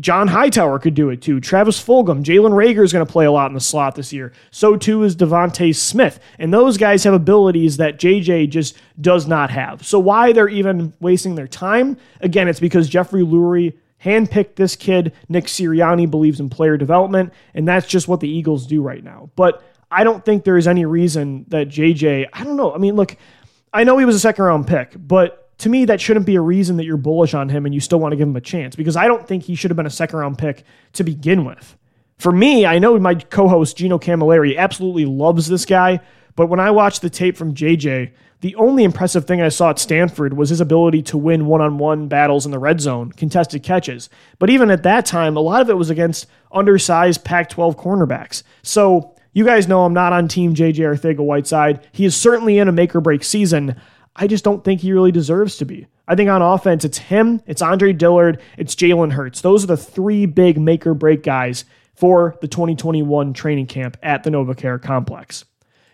John 0.00 0.28
Hightower 0.28 0.78
could 0.78 0.94
do 0.94 1.10
it 1.10 1.20
too. 1.20 1.38
Travis 1.38 1.82
Fulgham, 1.82 2.24
Jalen 2.24 2.52
Reagor 2.52 2.82
is 2.82 2.94
going 2.94 3.04
to 3.06 3.12
play 3.12 3.26
a 3.26 3.32
lot 3.32 3.48
in 3.48 3.54
the 3.54 3.60
slot 3.60 3.94
this 3.94 4.10
year. 4.10 4.32
So 4.50 4.74
too 4.76 5.02
is 5.02 5.14
DeVonta 5.14 5.74
Smith. 5.76 6.18
And 6.38 6.52
those 6.52 6.78
guys 6.78 7.04
have 7.04 7.12
abilities 7.12 7.76
that 7.76 7.98
JJ 7.98 8.48
just 8.48 8.76
does 9.00 9.26
not 9.26 9.50
have. 9.50 9.84
So 9.86 9.98
why 9.98 10.32
they're 10.32 10.48
even 10.48 10.94
wasting 11.00 11.34
their 11.34 11.46
time? 11.46 11.98
Again, 12.22 12.48
it's 12.48 12.60
because 12.60 12.88
Jeffrey 12.88 13.22
Lurie 13.22 13.74
handpicked 14.02 14.54
this 14.56 14.76
kid. 14.76 15.12
Nick 15.28 15.44
Sirianni 15.44 16.10
believes 16.10 16.40
in 16.40 16.48
player 16.48 16.78
development, 16.78 17.32
and 17.52 17.68
that's 17.68 17.86
just 17.86 18.08
what 18.08 18.20
the 18.20 18.28
Eagles 18.28 18.66
do 18.66 18.80
right 18.80 19.04
now. 19.04 19.30
But 19.36 19.62
I 19.90 20.04
don't 20.04 20.24
think 20.24 20.44
there 20.44 20.56
is 20.56 20.66
any 20.66 20.86
reason 20.86 21.44
that 21.48 21.68
JJ, 21.68 22.28
I 22.32 22.44
don't 22.44 22.56
know. 22.56 22.74
I 22.74 22.78
mean, 22.78 22.96
look, 22.96 23.14
I 23.74 23.84
know 23.84 23.98
he 23.98 24.06
was 24.06 24.16
a 24.16 24.20
second 24.20 24.44
round 24.44 24.66
pick, 24.66 24.94
but 24.96 25.41
to 25.62 25.68
me, 25.68 25.84
that 25.84 26.00
shouldn't 26.00 26.26
be 26.26 26.34
a 26.34 26.40
reason 26.40 26.76
that 26.76 26.84
you're 26.84 26.96
bullish 26.96 27.34
on 27.34 27.48
him 27.48 27.66
and 27.66 27.72
you 27.72 27.80
still 27.80 28.00
want 28.00 28.10
to 28.10 28.16
give 28.16 28.26
him 28.26 28.34
a 28.34 28.40
chance 28.40 28.74
because 28.74 28.96
I 28.96 29.06
don't 29.06 29.28
think 29.28 29.44
he 29.44 29.54
should 29.54 29.70
have 29.70 29.76
been 29.76 29.86
a 29.86 29.90
second 29.90 30.18
round 30.18 30.36
pick 30.36 30.64
to 30.94 31.04
begin 31.04 31.44
with. 31.44 31.76
For 32.18 32.32
me, 32.32 32.66
I 32.66 32.80
know 32.80 32.98
my 32.98 33.14
co 33.14 33.46
host, 33.46 33.76
Gino 33.76 33.96
Camilleri, 33.96 34.56
absolutely 34.56 35.04
loves 35.04 35.46
this 35.46 35.64
guy, 35.64 36.00
but 36.34 36.48
when 36.48 36.58
I 36.58 36.72
watched 36.72 37.00
the 37.00 37.10
tape 37.10 37.36
from 37.36 37.54
JJ, 37.54 38.10
the 38.40 38.56
only 38.56 38.82
impressive 38.82 39.24
thing 39.24 39.40
I 39.40 39.50
saw 39.50 39.70
at 39.70 39.78
Stanford 39.78 40.36
was 40.36 40.48
his 40.48 40.60
ability 40.60 41.02
to 41.02 41.16
win 41.16 41.46
one 41.46 41.60
on 41.60 41.78
one 41.78 42.08
battles 42.08 42.44
in 42.44 42.50
the 42.50 42.58
red 42.58 42.80
zone, 42.80 43.12
contested 43.12 43.62
catches. 43.62 44.10
But 44.40 44.50
even 44.50 44.68
at 44.68 44.82
that 44.82 45.06
time, 45.06 45.36
a 45.36 45.40
lot 45.40 45.62
of 45.62 45.70
it 45.70 45.78
was 45.78 45.90
against 45.90 46.26
undersized 46.50 47.24
Pac 47.24 47.50
12 47.50 47.76
cornerbacks. 47.76 48.42
So 48.64 49.14
you 49.32 49.44
guys 49.44 49.68
know 49.68 49.84
I'm 49.84 49.94
not 49.94 50.12
on 50.12 50.26
Team 50.26 50.56
JJ 50.56 50.74
Arcega 50.78 51.24
Whiteside. 51.24 51.86
He 51.92 52.04
is 52.04 52.16
certainly 52.16 52.58
in 52.58 52.66
a 52.66 52.72
make 52.72 52.96
or 52.96 53.00
break 53.00 53.22
season. 53.22 53.80
I 54.14 54.26
just 54.26 54.44
don't 54.44 54.62
think 54.62 54.80
he 54.80 54.92
really 54.92 55.12
deserves 55.12 55.56
to 55.58 55.64
be. 55.64 55.86
I 56.06 56.14
think 56.14 56.28
on 56.28 56.42
offense, 56.42 56.84
it's 56.84 56.98
him, 56.98 57.42
it's 57.46 57.62
Andre 57.62 57.92
Dillard, 57.92 58.40
it's 58.58 58.74
Jalen 58.74 59.12
Hurts. 59.12 59.40
Those 59.40 59.64
are 59.64 59.68
the 59.68 59.76
three 59.76 60.26
big 60.26 60.60
make 60.60 60.86
or 60.86 60.94
break 60.94 61.22
guys 61.22 61.64
for 61.94 62.36
the 62.40 62.48
2021 62.48 63.32
training 63.32 63.66
camp 63.66 63.96
at 64.02 64.22
the 64.22 64.30
NovaCare 64.30 64.82
complex. 64.82 65.44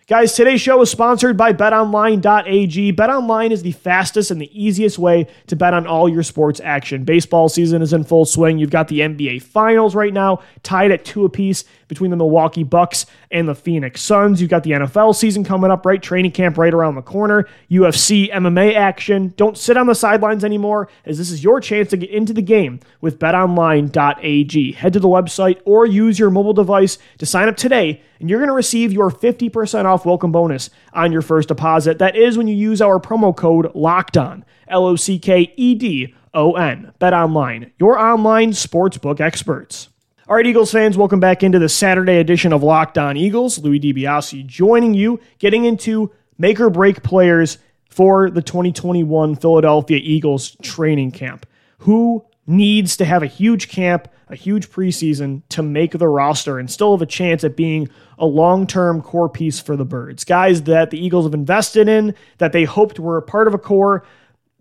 Guys, 0.09 0.33
today's 0.33 0.59
show 0.59 0.81
is 0.81 0.89
sponsored 0.89 1.37
by 1.37 1.53
betonline.ag. 1.53 2.93
BetOnline 2.93 3.51
is 3.51 3.61
the 3.61 3.73
fastest 3.73 4.31
and 4.31 4.41
the 4.41 4.49
easiest 4.59 4.97
way 4.97 5.27
to 5.45 5.55
bet 5.55 5.71
on 5.71 5.85
all 5.85 6.09
your 6.09 6.23
sports 6.23 6.59
action. 6.63 7.03
Baseball 7.03 7.47
season 7.47 7.83
is 7.83 7.93
in 7.93 8.03
full 8.03 8.25
swing. 8.25 8.57
You've 8.57 8.71
got 8.71 8.87
the 8.87 9.01
NBA 9.01 9.43
Finals 9.43 9.93
right 9.93 10.11
now, 10.11 10.39
tied 10.63 10.89
at 10.89 11.05
two 11.05 11.25
apiece 11.25 11.63
between 11.87 12.09
the 12.09 12.17
Milwaukee 12.17 12.63
Bucks 12.63 13.05
and 13.29 13.47
the 13.47 13.53
Phoenix 13.53 14.01
Suns. 14.01 14.41
You've 14.41 14.49
got 14.49 14.63
the 14.63 14.71
NFL 14.71 15.15
season 15.15 15.43
coming 15.43 15.69
up, 15.69 15.85
right? 15.85 16.01
Training 16.01 16.31
camp 16.31 16.57
right 16.57 16.73
around 16.73 16.95
the 16.95 17.03
corner. 17.03 17.47
UFC, 17.69 18.33
MMA 18.33 18.73
action. 18.73 19.35
Don't 19.37 19.59
sit 19.59 19.77
on 19.77 19.85
the 19.85 19.93
sidelines 19.93 20.43
anymore, 20.43 20.89
as 21.05 21.19
this 21.19 21.29
is 21.29 21.43
your 21.43 21.61
chance 21.61 21.91
to 21.91 21.97
get 21.97 22.09
into 22.09 22.33
the 22.33 22.41
game 22.41 22.79
with 22.99 23.19
betonline.ag. 23.19 24.71
Head 24.71 24.93
to 24.93 24.99
the 24.99 25.07
website 25.07 25.61
or 25.65 25.85
use 25.85 26.17
your 26.17 26.31
mobile 26.31 26.53
device 26.53 26.97
to 27.19 27.27
sign 27.27 27.47
up 27.47 27.57
today, 27.57 28.01
and 28.19 28.29
you're 28.29 28.39
going 28.39 28.49
to 28.49 28.53
receive 28.53 28.91
your 28.91 29.09
50% 29.09 29.85
off 29.85 30.05
welcome 30.05 30.31
bonus 30.31 30.69
on 30.93 31.11
your 31.11 31.21
first 31.21 31.47
deposit. 31.47 31.99
That 31.99 32.15
is 32.15 32.37
when 32.37 32.47
you 32.47 32.55
use 32.55 32.81
our 32.81 32.99
promo 32.99 33.35
code 33.35 33.73
LOCKED 33.73 34.17
ON, 34.17 34.45
L 34.67 34.85
O 34.85 34.95
C 34.95 35.19
K 35.19 35.53
E 35.55 35.75
D 35.75 36.13
O 36.33 36.53
N. 36.53 36.93
Bet 36.99 37.13
online, 37.13 37.71
your 37.79 37.97
online 37.97 38.51
sportsbook 38.51 39.19
experts. 39.19 39.89
All 40.27 40.35
right, 40.35 40.45
Eagles 40.45 40.71
fans, 40.71 40.95
welcome 40.95 41.19
back 41.19 41.41
into 41.41 41.57
the 41.57 41.69
Saturday 41.69 42.17
edition 42.17 42.53
of 42.53 42.61
Locked 42.61 42.99
On 42.99 43.17
Eagles. 43.17 43.57
Louis 43.57 43.79
DiBiase 43.79 44.45
joining 44.45 44.93
you, 44.93 45.19
getting 45.39 45.65
into 45.65 46.11
make 46.37 46.59
or 46.59 46.69
break 46.69 47.01
players 47.01 47.57
for 47.89 48.29
the 48.29 48.41
2021 48.41 49.35
Philadelphia 49.35 49.99
Eagles 50.01 50.55
training 50.61 51.11
camp. 51.11 51.47
Who 51.79 52.23
needs 52.49 52.97
to 52.97 53.05
have 53.05 53.21
a 53.21 53.27
huge 53.27 53.69
camp, 53.69 54.07
a 54.27 54.35
huge 54.35 54.69
preseason 54.69 55.43
to 55.49 55.61
make 55.61 55.91
the 55.91 56.07
roster 56.07 56.57
and 56.57 56.69
still 56.69 56.91
have 56.91 57.01
a 57.01 57.05
chance 57.05 57.43
at 57.43 57.55
being 57.55 57.87
a 58.17 58.25
long 58.25 58.65
term 58.65 59.01
core 59.01 59.29
piece 59.29 59.59
for 59.59 59.75
the 59.75 59.85
Birds? 59.85 60.23
Guys 60.23 60.63
that 60.63 60.89
the 60.89 61.03
Eagles 61.03 61.25
have 61.25 61.33
invested 61.33 61.87
in, 61.87 62.15
that 62.39 62.51
they 62.51 62.65
hoped 62.65 62.99
were 62.99 63.17
a 63.17 63.21
part 63.21 63.47
of 63.47 63.53
a 63.53 63.59
core, 63.59 64.03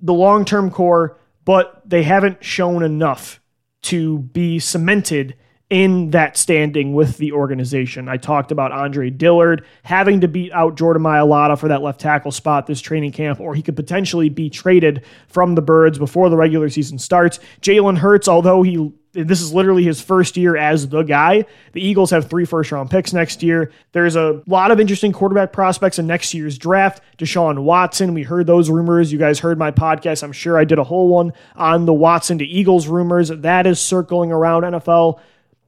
the 0.00 0.14
long 0.14 0.45
term 0.45 0.71
core, 0.71 1.18
but 1.45 1.83
they 1.88 2.02
haven't 2.02 2.45
shown 2.45 2.83
enough 2.83 3.40
to 3.80 4.18
be 4.18 4.59
cemented 4.59 5.35
in 5.70 6.10
that 6.10 6.37
standing 6.37 6.94
with 6.94 7.18
the 7.18 7.32
organization. 7.32 8.08
I 8.08 8.16
talked 8.16 8.50
about 8.50 8.72
Andre 8.72 9.10
Dillard 9.10 9.66
having 9.82 10.22
to 10.22 10.28
beat 10.28 10.50
out 10.52 10.76
Jordan 10.76 11.02
Mailata 11.02 11.58
for 11.58 11.68
that 11.68 11.82
left 11.82 12.00
tackle 12.00 12.32
spot 12.32 12.66
this 12.66 12.80
training 12.80 13.12
camp, 13.12 13.38
or 13.38 13.54
he 13.54 13.62
could 13.62 13.76
potentially 13.76 14.30
be 14.30 14.48
traded 14.48 15.04
from 15.28 15.54
the 15.54 15.62
Birds 15.62 15.98
before 15.98 16.30
the 16.30 16.37
regular 16.37 16.70
season 16.70 16.98
starts. 16.98 17.38
Jalen 17.60 17.98
Hurts, 17.98 18.28
although 18.28 18.62
he 18.62 18.92
this 19.12 19.40
is 19.40 19.52
literally 19.52 19.82
his 19.82 20.00
first 20.00 20.37
year 20.37 20.56
as 20.56 20.88
the 20.88 21.02
guy. 21.02 21.44
The 21.72 21.84
Eagles 21.84 22.10
have 22.10 22.28
three 22.28 22.44
first 22.44 22.70
round 22.70 22.90
picks 22.90 23.12
next 23.12 23.42
year. 23.42 23.72
There's 23.92 24.16
a 24.16 24.42
lot 24.46 24.70
of 24.70 24.78
interesting 24.78 25.12
quarterback 25.12 25.52
prospects 25.52 25.98
in 25.98 26.06
next 26.06 26.34
year's 26.34 26.58
draft. 26.58 27.02
Deshaun 27.16 27.62
Watson, 27.62 28.14
we 28.14 28.22
heard 28.22 28.46
those 28.46 28.70
rumors. 28.70 29.10
You 29.10 29.18
guys 29.18 29.40
heard 29.40 29.58
my 29.58 29.70
podcast. 29.70 30.22
I'm 30.22 30.32
sure 30.32 30.58
I 30.58 30.64
did 30.64 30.78
a 30.78 30.84
whole 30.84 31.08
one 31.08 31.32
on 31.56 31.87
the 31.87 31.94
Watson 31.94 32.38
to 32.38 32.44
Eagles 32.44 32.87
rumors. 32.87 33.28
That 33.28 33.66
is 33.66 33.80
circling 33.80 34.30
around 34.30 34.62
NFL 34.62 35.20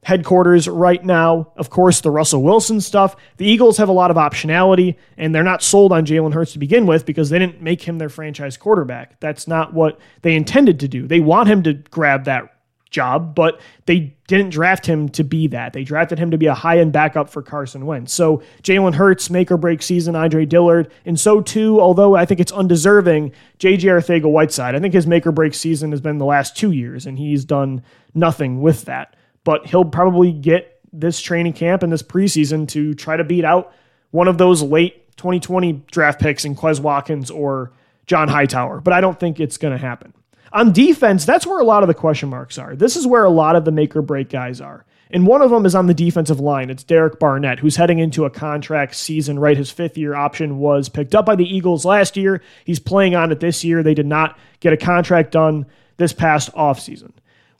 headquarters 0.03 0.67
right 0.67 1.03
now. 1.03 1.51
Of 1.55 1.69
course, 1.69 2.01
the 2.01 2.11
Russell 2.11 2.41
Wilson 2.41 2.81
stuff. 2.81 3.15
The 3.37 3.45
Eagles 3.45 3.77
have 3.77 3.89
a 3.89 3.93
lot 3.93 4.11
of 4.11 4.17
optionality, 4.17 4.95
and 5.17 5.33
they're 5.33 5.43
not 5.43 5.61
sold 5.61 5.91
on 5.91 6.05
Jalen 6.05 6.33
Hurts 6.33 6.53
to 6.53 6.59
begin 6.59 6.85
with 6.85 7.05
because 7.05 7.29
they 7.29 7.39
didn't 7.39 7.61
make 7.61 7.83
him 7.83 7.97
their 7.97 8.09
franchise 8.09 8.57
quarterback. 8.57 9.19
That's 9.19 9.47
not 9.47 9.73
what 9.73 9.99
they 10.23 10.35
intended 10.35 10.79
to 10.79 10.87
do. 10.87 11.07
They 11.07 11.19
want 11.19 11.49
him 11.49 11.63
to 11.63 11.73
grab 11.73 12.25
that 12.25 12.51
job, 12.89 13.33
but 13.35 13.61
they 13.85 14.15
didn't 14.27 14.49
draft 14.49 14.85
him 14.85 15.07
to 15.09 15.23
be 15.23 15.47
that. 15.47 15.71
They 15.71 15.83
drafted 15.83 16.19
him 16.19 16.31
to 16.31 16.37
be 16.37 16.47
a 16.47 16.53
high 16.53 16.79
end 16.79 16.91
backup 16.91 17.29
for 17.29 17.41
Carson 17.41 17.85
Wentz. 17.85 18.11
So 18.11 18.43
Jalen 18.63 18.95
Hurts, 18.95 19.29
make 19.29 19.49
or 19.49 19.57
break 19.57 19.81
season, 19.81 20.15
Andre 20.15 20.45
Dillard, 20.45 20.91
and 21.05 21.17
so 21.19 21.41
too, 21.41 21.79
although 21.79 22.15
I 22.15 22.25
think 22.25 22.39
it's 22.39 22.51
undeserving, 22.51 23.31
JJ 23.59 23.83
Arcega 23.83 24.29
Whiteside. 24.29 24.75
I 24.75 24.79
think 24.79 24.93
his 24.93 25.07
make 25.07 25.25
or 25.25 25.31
break 25.31 25.53
season 25.53 25.91
has 25.91 26.01
been 26.01 26.17
the 26.17 26.25
last 26.25 26.57
two 26.57 26.71
years, 26.71 27.05
and 27.05 27.17
he's 27.17 27.45
done 27.45 27.81
nothing 28.13 28.61
with 28.61 28.85
that 28.85 29.15
but 29.43 29.65
he'll 29.67 29.85
probably 29.85 30.31
get 30.31 30.79
this 30.93 31.21
training 31.21 31.53
camp 31.53 31.83
and 31.83 31.91
this 31.91 32.03
preseason 32.03 32.67
to 32.69 32.93
try 32.93 33.17
to 33.17 33.23
beat 33.23 33.45
out 33.45 33.73
one 34.11 34.27
of 34.27 34.37
those 34.37 34.61
late 34.61 35.15
2020 35.17 35.83
draft 35.91 36.19
picks 36.19 36.45
in 36.45 36.55
Quez 36.55 36.79
Watkins 36.79 37.31
or 37.31 37.71
John 38.05 38.27
Hightower. 38.27 38.81
But 38.81 38.93
I 38.93 39.01
don't 39.01 39.19
think 39.19 39.39
it's 39.39 39.57
going 39.57 39.71
to 39.71 39.77
happen. 39.77 40.13
On 40.53 40.73
defense, 40.73 41.23
that's 41.23 41.47
where 41.47 41.59
a 41.59 41.63
lot 41.63 41.83
of 41.83 41.87
the 41.87 41.93
question 41.93 42.29
marks 42.29 42.57
are. 42.57 42.75
This 42.75 42.97
is 42.97 43.07
where 43.07 43.23
a 43.23 43.29
lot 43.29 43.55
of 43.55 43.63
the 43.63 43.71
make 43.71 43.95
or 43.95 44.01
break 44.01 44.29
guys 44.29 44.59
are. 44.59 44.85
And 45.13 45.27
one 45.27 45.41
of 45.41 45.49
them 45.49 45.65
is 45.65 45.75
on 45.75 45.87
the 45.87 45.93
defensive 45.93 46.39
line. 46.39 46.69
It's 46.69 46.83
Derek 46.83 47.19
Barnett, 47.19 47.59
who's 47.59 47.75
heading 47.75 47.99
into 47.99 48.25
a 48.25 48.29
contract 48.29 48.95
season, 48.95 49.39
right? 49.39 49.57
His 49.57 49.69
fifth 49.69 49.97
year 49.97 50.15
option 50.15 50.57
was 50.57 50.89
picked 50.89 51.15
up 51.15 51.25
by 51.25 51.35
the 51.35 51.45
Eagles 51.45 51.85
last 51.85 52.15
year. 52.15 52.41
He's 52.65 52.79
playing 52.79 53.15
on 53.15 53.31
it 53.31 53.39
this 53.39 53.63
year. 53.63 53.83
They 53.83 53.93
did 53.93 54.05
not 54.05 54.37
get 54.61 54.73
a 54.73 54.77
contract 54.77 55.31
done 55.31 55.65
this 55.97 56.13
past 56.13 56.51
offseason. 56.53 57.11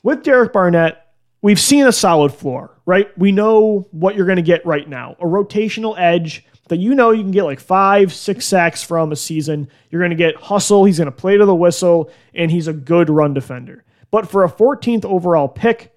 With 0.02 0.22
Derek 0.22 0.52
Barnett, 0.52 1.01
we've 1.42 1.60
seen 1.60 1.86
a 1.86 1.92
solid 1.92 2.32
floor, 2.32 2.78
right? 2.86 3.16
We 3.18 3.32
know 3.32 3.86
what 3.90 4.14
you're 4.14 4.26
going 4.26 4.36
to 4.36 4.42
get 4.42 4.64
right 4.64 4.88
now 4.88 5.16
a 5.20 5.24
rotational 5.24 5.94
edge 5.98 6.44
that 6.68 6.78
you 6.78 6.94
know 6.94 7.10
you 7.10 7.22
can 7.22 7.32
get 7.32 7.42
like 7.42 7.60
five, 7.60 8.14
six 8.14 8.46
sacks 8.46 8.82
from 8.82 9.12
a 9.12 9.16
season. 9.16 9.68
You're 9.90 10.00
going 10.00 10.10
to 10.10 10.16
get 10.16 10.36
hustle. 10.36 10.84
He's 10.84 10.98
going 10.98 11.06
to 11.06 11.12
play 11.12 11.36
to 11.36 11.44
the 11.44 11.54
whistle, 11.54 12.10
and 12.34 12.50
he's 12.50 12.68
a 12.68 12.72
good 12.72 13.10
run 13.10 13.34
defender. 13.34 13.84
But 14.10 14.30
for 14.30 14.44
a 14.44 14.50
14th 14.50 15.04
overall 15.04 15.48
pick, 15.48 15.92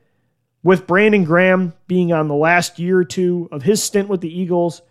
with 0.63 0.87
Brandon 0.87 1.23
Graham 1.23 1.73
being 1.87 2.11
on 2.11 2.27
the 2.27 2.33
last 2.33 2.79
year 2.79 2.97
or 2.97 3.05
two 3.05 3.47
of 3.51 3.61
his 3.61 3.83
stint 3.83 4.09
with 4.09 4.21
the 4.21 4.39
Eagles, 4.39 4.81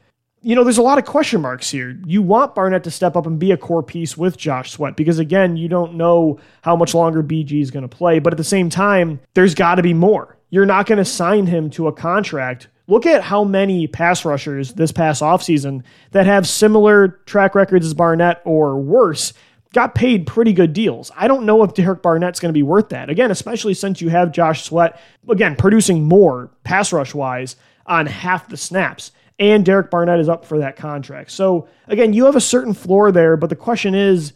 you 0.41 0.55
know, 0.55 0.63
there's 0.63 0.79
a 0.79 0.83
lot 0.83 0.99
of 0.99 1.05
question 1.05 1.41
marks 1.41 1.69
here. 1.69 1.99
You 2.07 2.23
want 2.23 2.55
Barnett 2.55 2.85
to 2.85 2.91
step 2.91 3.17
up 3.17 3.27
and 3.27 3.39
be 3.39 3.51
a 3.51 3.57
core 3.57 3.83
piece 3.83 4.17
with 4.17 4.37
Josh 4.37 4.71
Sweat 4.71 4.95
because, 4.95 5.19
again, 5.19 5.57
you 5.57 5.69
don't 5.69 5.95
know 5.95 6.39
how 6.63 6.77
much 6.77 6.95
longer 6.95 7.23
BG 7.23 7.61
is 7.61 7.71
going 7.71 7.87
to 7.87 7.97
play. 7.97 8.21
But 8.21 8.33
at 8.33 8.37
the 8.37 8.45
same 8.45 8.71
time, 8.71 9.21
there's 9.33 9.55
got 9.55 9.77
to 9.77 9.83
be 9.83 9.95
more 9.95 10.37
you're 10.55 10.65
not 10.65 10.87
going 10.87 10.99
to 10.99 11.05
sign 11.05 11.49
him 11.49 11.69
to 11.69 11.89
a 11.89 11.93
contract. 11.93 12.69
Look 12.87 13.07
at 13.07 13.25
how 13.25 13.43
many 13.43 13.89
pass 13.89 14.25
rushers 14.25 14.75
this 14.75 14.93
past 14.93 15.21
offseason 15.21 15.83
that 16.13 16.27
have 16.27 16.47
similar 16.47 17.09
track 17.27 17.57
records 17.57 17.85
as 17.85 17.93
Barnett 17.93 18.41
or 18.45 18.79
worse 18.79 19.33
got 19.73 19.97
paid 19.97 20.29
pretty 20.29 20.53
good 20.53 20.73
deals. 20.73 21.11
I 21.17 21.27
don't 21.27 21.45
know 21.45 21.65
if 21.65 21.75
Derek 21.75 22.03
Barnett's 22.03 22.39
going 22.39 22.51
to 22.51 22.57
be 22.57 22.63
worth 22.63 22.91
that. 22.91 23.11
Again, 23.11 23.33
especially 23.33 23.75
since 23.75 24.01
you 24.01 24.11
have 24.11 24.31
Josh 24.31 24.63
Sweat, 24.63 25.01
again, 25.29 25.57
producing 25.57 26.05
more 26.05 26.53
pass 26.63 26.93
rush 26.93 27.15
wise 27.15 27.57
on 27.85 28.07
half 28.07 28.49
the 28.49 28.57
snaps. 28.57 29.11
And 29.41 29.65
Derek 29.65 29.91
Barnett 29.91 30.21
is 30.21 30.29
up 30.29 30.45
for 30.45 30.59
that 30.59 30.77
contract. 30.77 31.33
So, 31.33 31.67
again, 31.89 32.13
you 32.13 32.27
have 32.27 32.37
a 32.37 32.41
certain 32.41 32.75
floor 32.75 33.11
there, 33.11 33.37
but 33.37 33.51
the 33.51 33.57
question 33.57 33.97
is, 33.97 34.35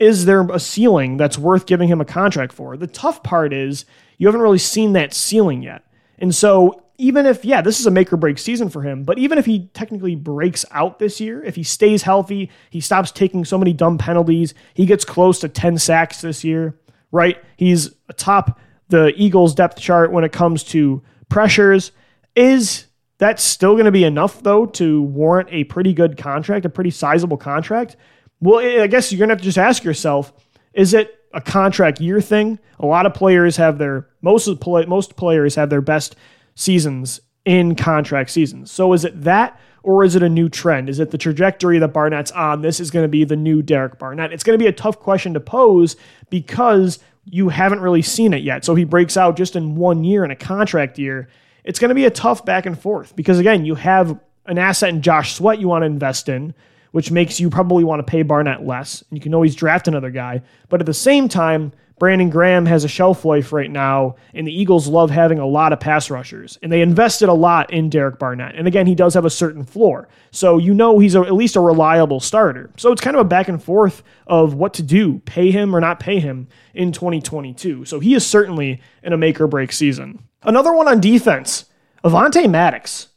is 0.00 0.24
there 0.24 0.40
a 0.50 0.58
ceiling 0.58 1.18
that's 1.18 1.38
worth 1.38 1.66
giving 1.66 1.88
him 1.88 2.00
a 2.00 2.04
contract 2.06 2.52
for? 2.52 2.76
The 2.76 2.86
tough 2.86 3.22
part 3.22 3.52
is 3.52 3.84
you 4.16 4.26
haven't 4.26 4.40
really 4.40 4.58
seen 4.58 4.94
that 4.94 5.12
ceiling 5.12 5.62
yet. 5.62 5.84
And 6.18 6.34
so, 6.34 6.82
even 6.96 7.24
if, 7.26 7.44
yeah, 7.44 7.62
this 7.62 7.80
is 7.80 7.86
a 7.86 7.90
make 7.90 8.12
or 8.12 8.16
break 8.16 8.38
season 8.38 8.68
for 8.68 8.82
him, 8.82 9.04
but 9.04 9.18
even 9.18 9.38
if 9.38 9.46
he 9.46 9.68
technically 9.72 10.14
breaks 10.14 10.66
out 10.70 10.98
this 10.98 11.20
year, 11.20 11.42
if 11.44 11.56
he 11.56 11.62
stays 11.62 12.02
healthy, 12.02 12.50
he 12.68 12.80
stops 12.80 13.10
taking 13.10 13.44
so 13.44 13.56
many 13.56 13.72
dumb 13.72 13.96
penalties, 13.96 14.52
he 14.74 14.84
gets 14.84 15.04
close 15.04 15.38
to 15.40 15.48
10 15.48 15.78
sacks 15.78 16.20
this 16.20 16.44
year, 16.44 16.78
right? 17.10 17.42
He's 17.56 17.90
atop 18.08 18.58
the 18.88 19.14
Eagles 19.16 19.54
depth 19.54 19.78
chart 19.78 20.12
when 20.12 20.24
it 20.24 20.32
comes 20.32 20.62
to 20.64 21.02
pressures. 21.30 21.92
Is 22.36 22.86
that 23.18 23.40
still 23.40 23.74
going 23.74 23.86
to 23.86 23.92
be 23.92 24.04
enough, 24.04 24.42
though, 24.42 24.66
to 24.66 25.02
warrant 25.02 25.48
a 25.52 25.64
pretty 25.64 25.94
good 25.94 26.18
contract, 26.18 26.66
a 26.66 26.70
pretty 26.70 26.90
sizable 26.90 27.38
contract? 27.38 27.96
Well, 28.40 28.58
I 28.58 28.86
guess 28.86 29.12
you're 29.12 29.18
going 29.18 29.28
to 29.28 29.34
have 29.34 29.40
to 29.40 29.44
just 29.44 29.58
ask 29.58 29.84
yourself 29.84 30.32
is 30.72 30.94
it 30.94 31.18
a 31.32 31.40
contract 31.40 32.00
year 32.00 32.20
thing? 32.20 32.58
A 32.78 32.86
lot 32.86 33.06
of 33.06 33.14
players 33.14 33.56
have 33.56 33.78
their, 33.78 34.08
most, 34.22 34.46
of 34.46 34.60
play, 34.60 34.86
most 34.86 35.16
players 35.16 35.56
have 35.56 35.68
their 35.68 35.80
best 35.80 36.16
seasons 36.54 37.20
in 37.44 37.74
contract 37.74 38.30
seasons. 38.30 38.70
So 38.70 38.92
is 38.92 39.04
it 39.04 39.22
that 39.22 39.58
or 39.82 40.04
is 40.04 40.14
it 40.14 40.22
a 40.22 40.28
new 40.28 40.48
trend? 40.48 40.88
Is 40.88 41.00
it 41.00 41.10
the 41.10 41.18
trajectory 41.18 41.78
that 41.78 41.92
Barnett's 41.92 42.30
on? 42.32 42.62
This 42.62 42.80
is 42.80 42.90
going 42.90 43.04
to 43.04 43.08
be 43.08 43.24
the 43.24 43.36
new 43.36 43.62
Derek 43.62 43.98
Barnett. 43.98 44.32
It's 44.32 44.44
going 44.44 44.58
to 44.58 44.62
be 44.62 44.68
a 44.68 44.72
tough 44.72 44.98
question 44.98 45.34
to 45.34 45.40
pose 45.40 45.96
because 46.28 46.98
you 47.24 47.48
haven't 47.48 47.80
really 47.80 48.02
seen 48.02 48.32
it 48.32 48.42
yet. 48.42 48.64
So 48.64 48.74
he 48.74 48.84
breaks 48.84 49.16
out 49.16 49.36
just 49.36 49.56
in 49.56 49.74
one 49.74 50.04
year 50.04 50.24
in 50.24 50.30
a 50.30 50.36
contract 50.36 50.98
year. 50.98 51.28
It's 51.64 51.78
going 51.78 51.90
to 51.90 51.94
be 51.94 52.04
a 52.04 52.10
tough 52.10 52.44
back 52.44 52.66
and 52.66 52.78
forth 52.78 53.14
because, 53.16 53.38
again, 53.38 53.64
you 53.64 53.74
have 53.74 54.18
an 54.46 54.58
asset 54.58 54.90
in 54.90 55.02
Josh 55.02 55.34
Sweat 55.34 55.60
you 55.60 55.68
want 55.68 55.82
to 55.82 55.86
invest 55.86 56.28
in 56.28 56.54
which 56.92 57.10
makes 57.10 57.40
you 57.40 57.50
probably 57.50 57.84
want 57.84 58.00
to 58.00 58.10
pay 58.10 58.22
Barnett 58.22 58.66
less. 58.66 59.02
And 59.08 59.18
you 59.18 59.22
can 59.22 59.34
always 59.34 59.54
draft 59.54 59.88
another 59.88 60.10
guy. 60.10 60.42
But 60.68 60.80
at 60.80 60.86
the 60.86 60.94
same 60.94 61.28
time, 61.28 61.72
Brandon 62.00 62.30
Graham 62.30 62.64
has 62.64 62.82
a 62.82 62.88
shelf 62.88 63.26
life 63.26 63.52
right 63.52 63.70
now, 63.70 64.16
and 64.32 64.46
the 64.46 64.58
Eagles 64.58 64.88
love 64.88 65.10
having 65.10 65.38
a 65.38 65.46
lot 65.46 65.74
of 65.74 65.80
pass 65.80 66.08
rushers. 66.08 66.58
And 66.62 66.72
they 66.72 66.80
invested 66.80 67.28
a 67.28 67.34
lot 67.34 67.70
in 67.74 67.90
Derek 67.90 68.18
Barnett. 68.18 68.54
And 68.54 68.66
again, 68.66 68.86
he 68.86 68.94
does 68.94 69.12
have 69.12 69.26
a 69.26 69.30
certain 69.30 69.64
floor. 69.64 70.08
So 70.30 70.56
you 70.56 70.72
know 70.72 70.98
he's 70.98 71.14
a, 71.14 71.20
at 71.20 71.34
least 71.34 71.56
a 71.56 71.60
reliable 71.60 72.18
starter. 72.18 72.70
So 72.78 72.90
it's 72.90 73.02
kind 73.02 73.16
of 73.16 73.20
a 73.20 73.28
back 73.28 73.48
and 73.48 73.62
forth 73.62 74.02
of 74.26 74.54
what 74.54 74.72
to 74.74 74.82
do 74.82 75.18
pay 75.26 75.50
him 75.50 75.76
or 75.76 75.80
not 75.80 76.00
pay 76.00 76.20
him 76.20 76.48
in 76.72 76.90
2022. 76.90 77.84
So 77.84 78.00
he 78.00 78.14
is 78.14 78.26
certainly 78.26 78.80
in 79.02 79.12
a 79.12 79.18
make 79.18 79.38
or 79.38 79.46
break 79.46 79.70
season. 79.70 80.24
Another 80.42 80.72
one 80.72 80.88
on 80.88 81.02
defense 81.02 81.66
Avonte 82.02 82.48
Maddox. 82.48 83.08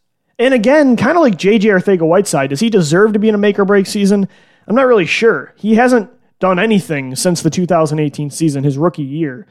And 0.44 0.54
again, 0.54 0.98
kind 0.98 1.16
of 1.16 1.22
like 1.22 1.38
JJ 1.38 1.62
Arcega 1.62 2.06
Whiteside, 2.06 2.50
does 2.50 2.60
he 2.60 2.70
deserve 2.70 3.14
to 3.14 3.20
be 3.20 3.30
in 3.30 3.36
a 3.36 3.38
make 3.38 3.58
or 3.58 3.64
break 3.64 3.86
season? 3.86 4.28
I'm 4.68 4.76
not 4.76 4.88
really 4.88 5.06
sure. 5.06 5.54
He 5.56 5.76
hasn't 5.76 6.12
done 6.40 6.60
anything 6.60 7.16
since 7.16 7.42
the 7.42 7.50
2018 7.50 8.30
season, 8.30 8.66
his 8.66 8.78
rookie 8.78 9.04
year. 9.04 9.48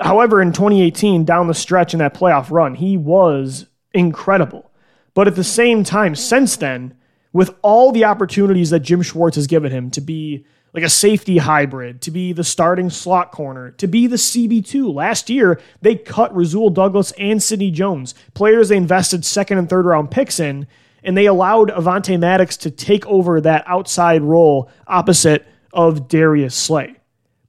However, 0.00 0.40
in 0.40 0.54
2018, 0.54 1.26
down 1.26 1.48
the 1.48 1.54
stretch 1.54 1.92
in 1.92 1.98
that 1.98 2.14
playoff 2.14 2.50
run, 2.50 2.76
he 2.76 2.96
was 2.96 3.66
incredible. 3.92 4.70
But 5.12 5.28
at 5.28 5.34
the 5.34 5.44
same 5.44 5.84
time, 5.84 6.14
since 6.14 6.56
then, 6.56 6.94
with 7.34 7.54
all 7.60 7.92
the 7.92 8.06
opportunities 8.06 8.70
that 8.70 8.80
Jim 8.80 9.02
Schwartz 9.02 9.36
has 9.36 9.46
given 9.46 9.70
him 9.70 9.90
to 9.90 10.00
be 10.00 10.46
like 10.72 10.84
a 10.84 10.88
safety 10.88 11.38
hybrid, 11.38 12.00
to 12.02 12.10
be 12.10 12.32
the 12.32 12.44
starting 12.44 12.88
slot 12.88 13.30
corner, 13.30 13.72
to 13.72 13.86
be 13.86 14.06
the 14.06 14.16
CB2. 14.16 14.92
Last 14.92 15.28
year, 15.28 15.60
they 15.82 15.96
cut 15.96 16.34
Rasul 16.34 16.70
Douglas 16.70 17.12
and 17.18 17.42
Sidney 17.42 17.70
Jones, 17.70 18.14
players 18.34 18.70
they 18.70 18.76
invested 18.76 19.24
second 19.24 19.58
and 19.58 19.68
third 19.68 19.84
round 19.84 20.10
picks 20.10 20.40
in, 20.40 20.66
and 21.02 21.16
they 21.16 21.26
allowed 21.26 21.70
Avonte 21.70 22.18
Maddox 22.18 22.56
to 22.58 22.70
take 22.70 23.06
over 23.06 23.40
that 23.40 23.64
outside 23.66 24.22
role 24.22 24.70
opposite 24.86 25.46
of 25.72 26.08
Darius 26.08 26.54
Slay. 26.54 26.96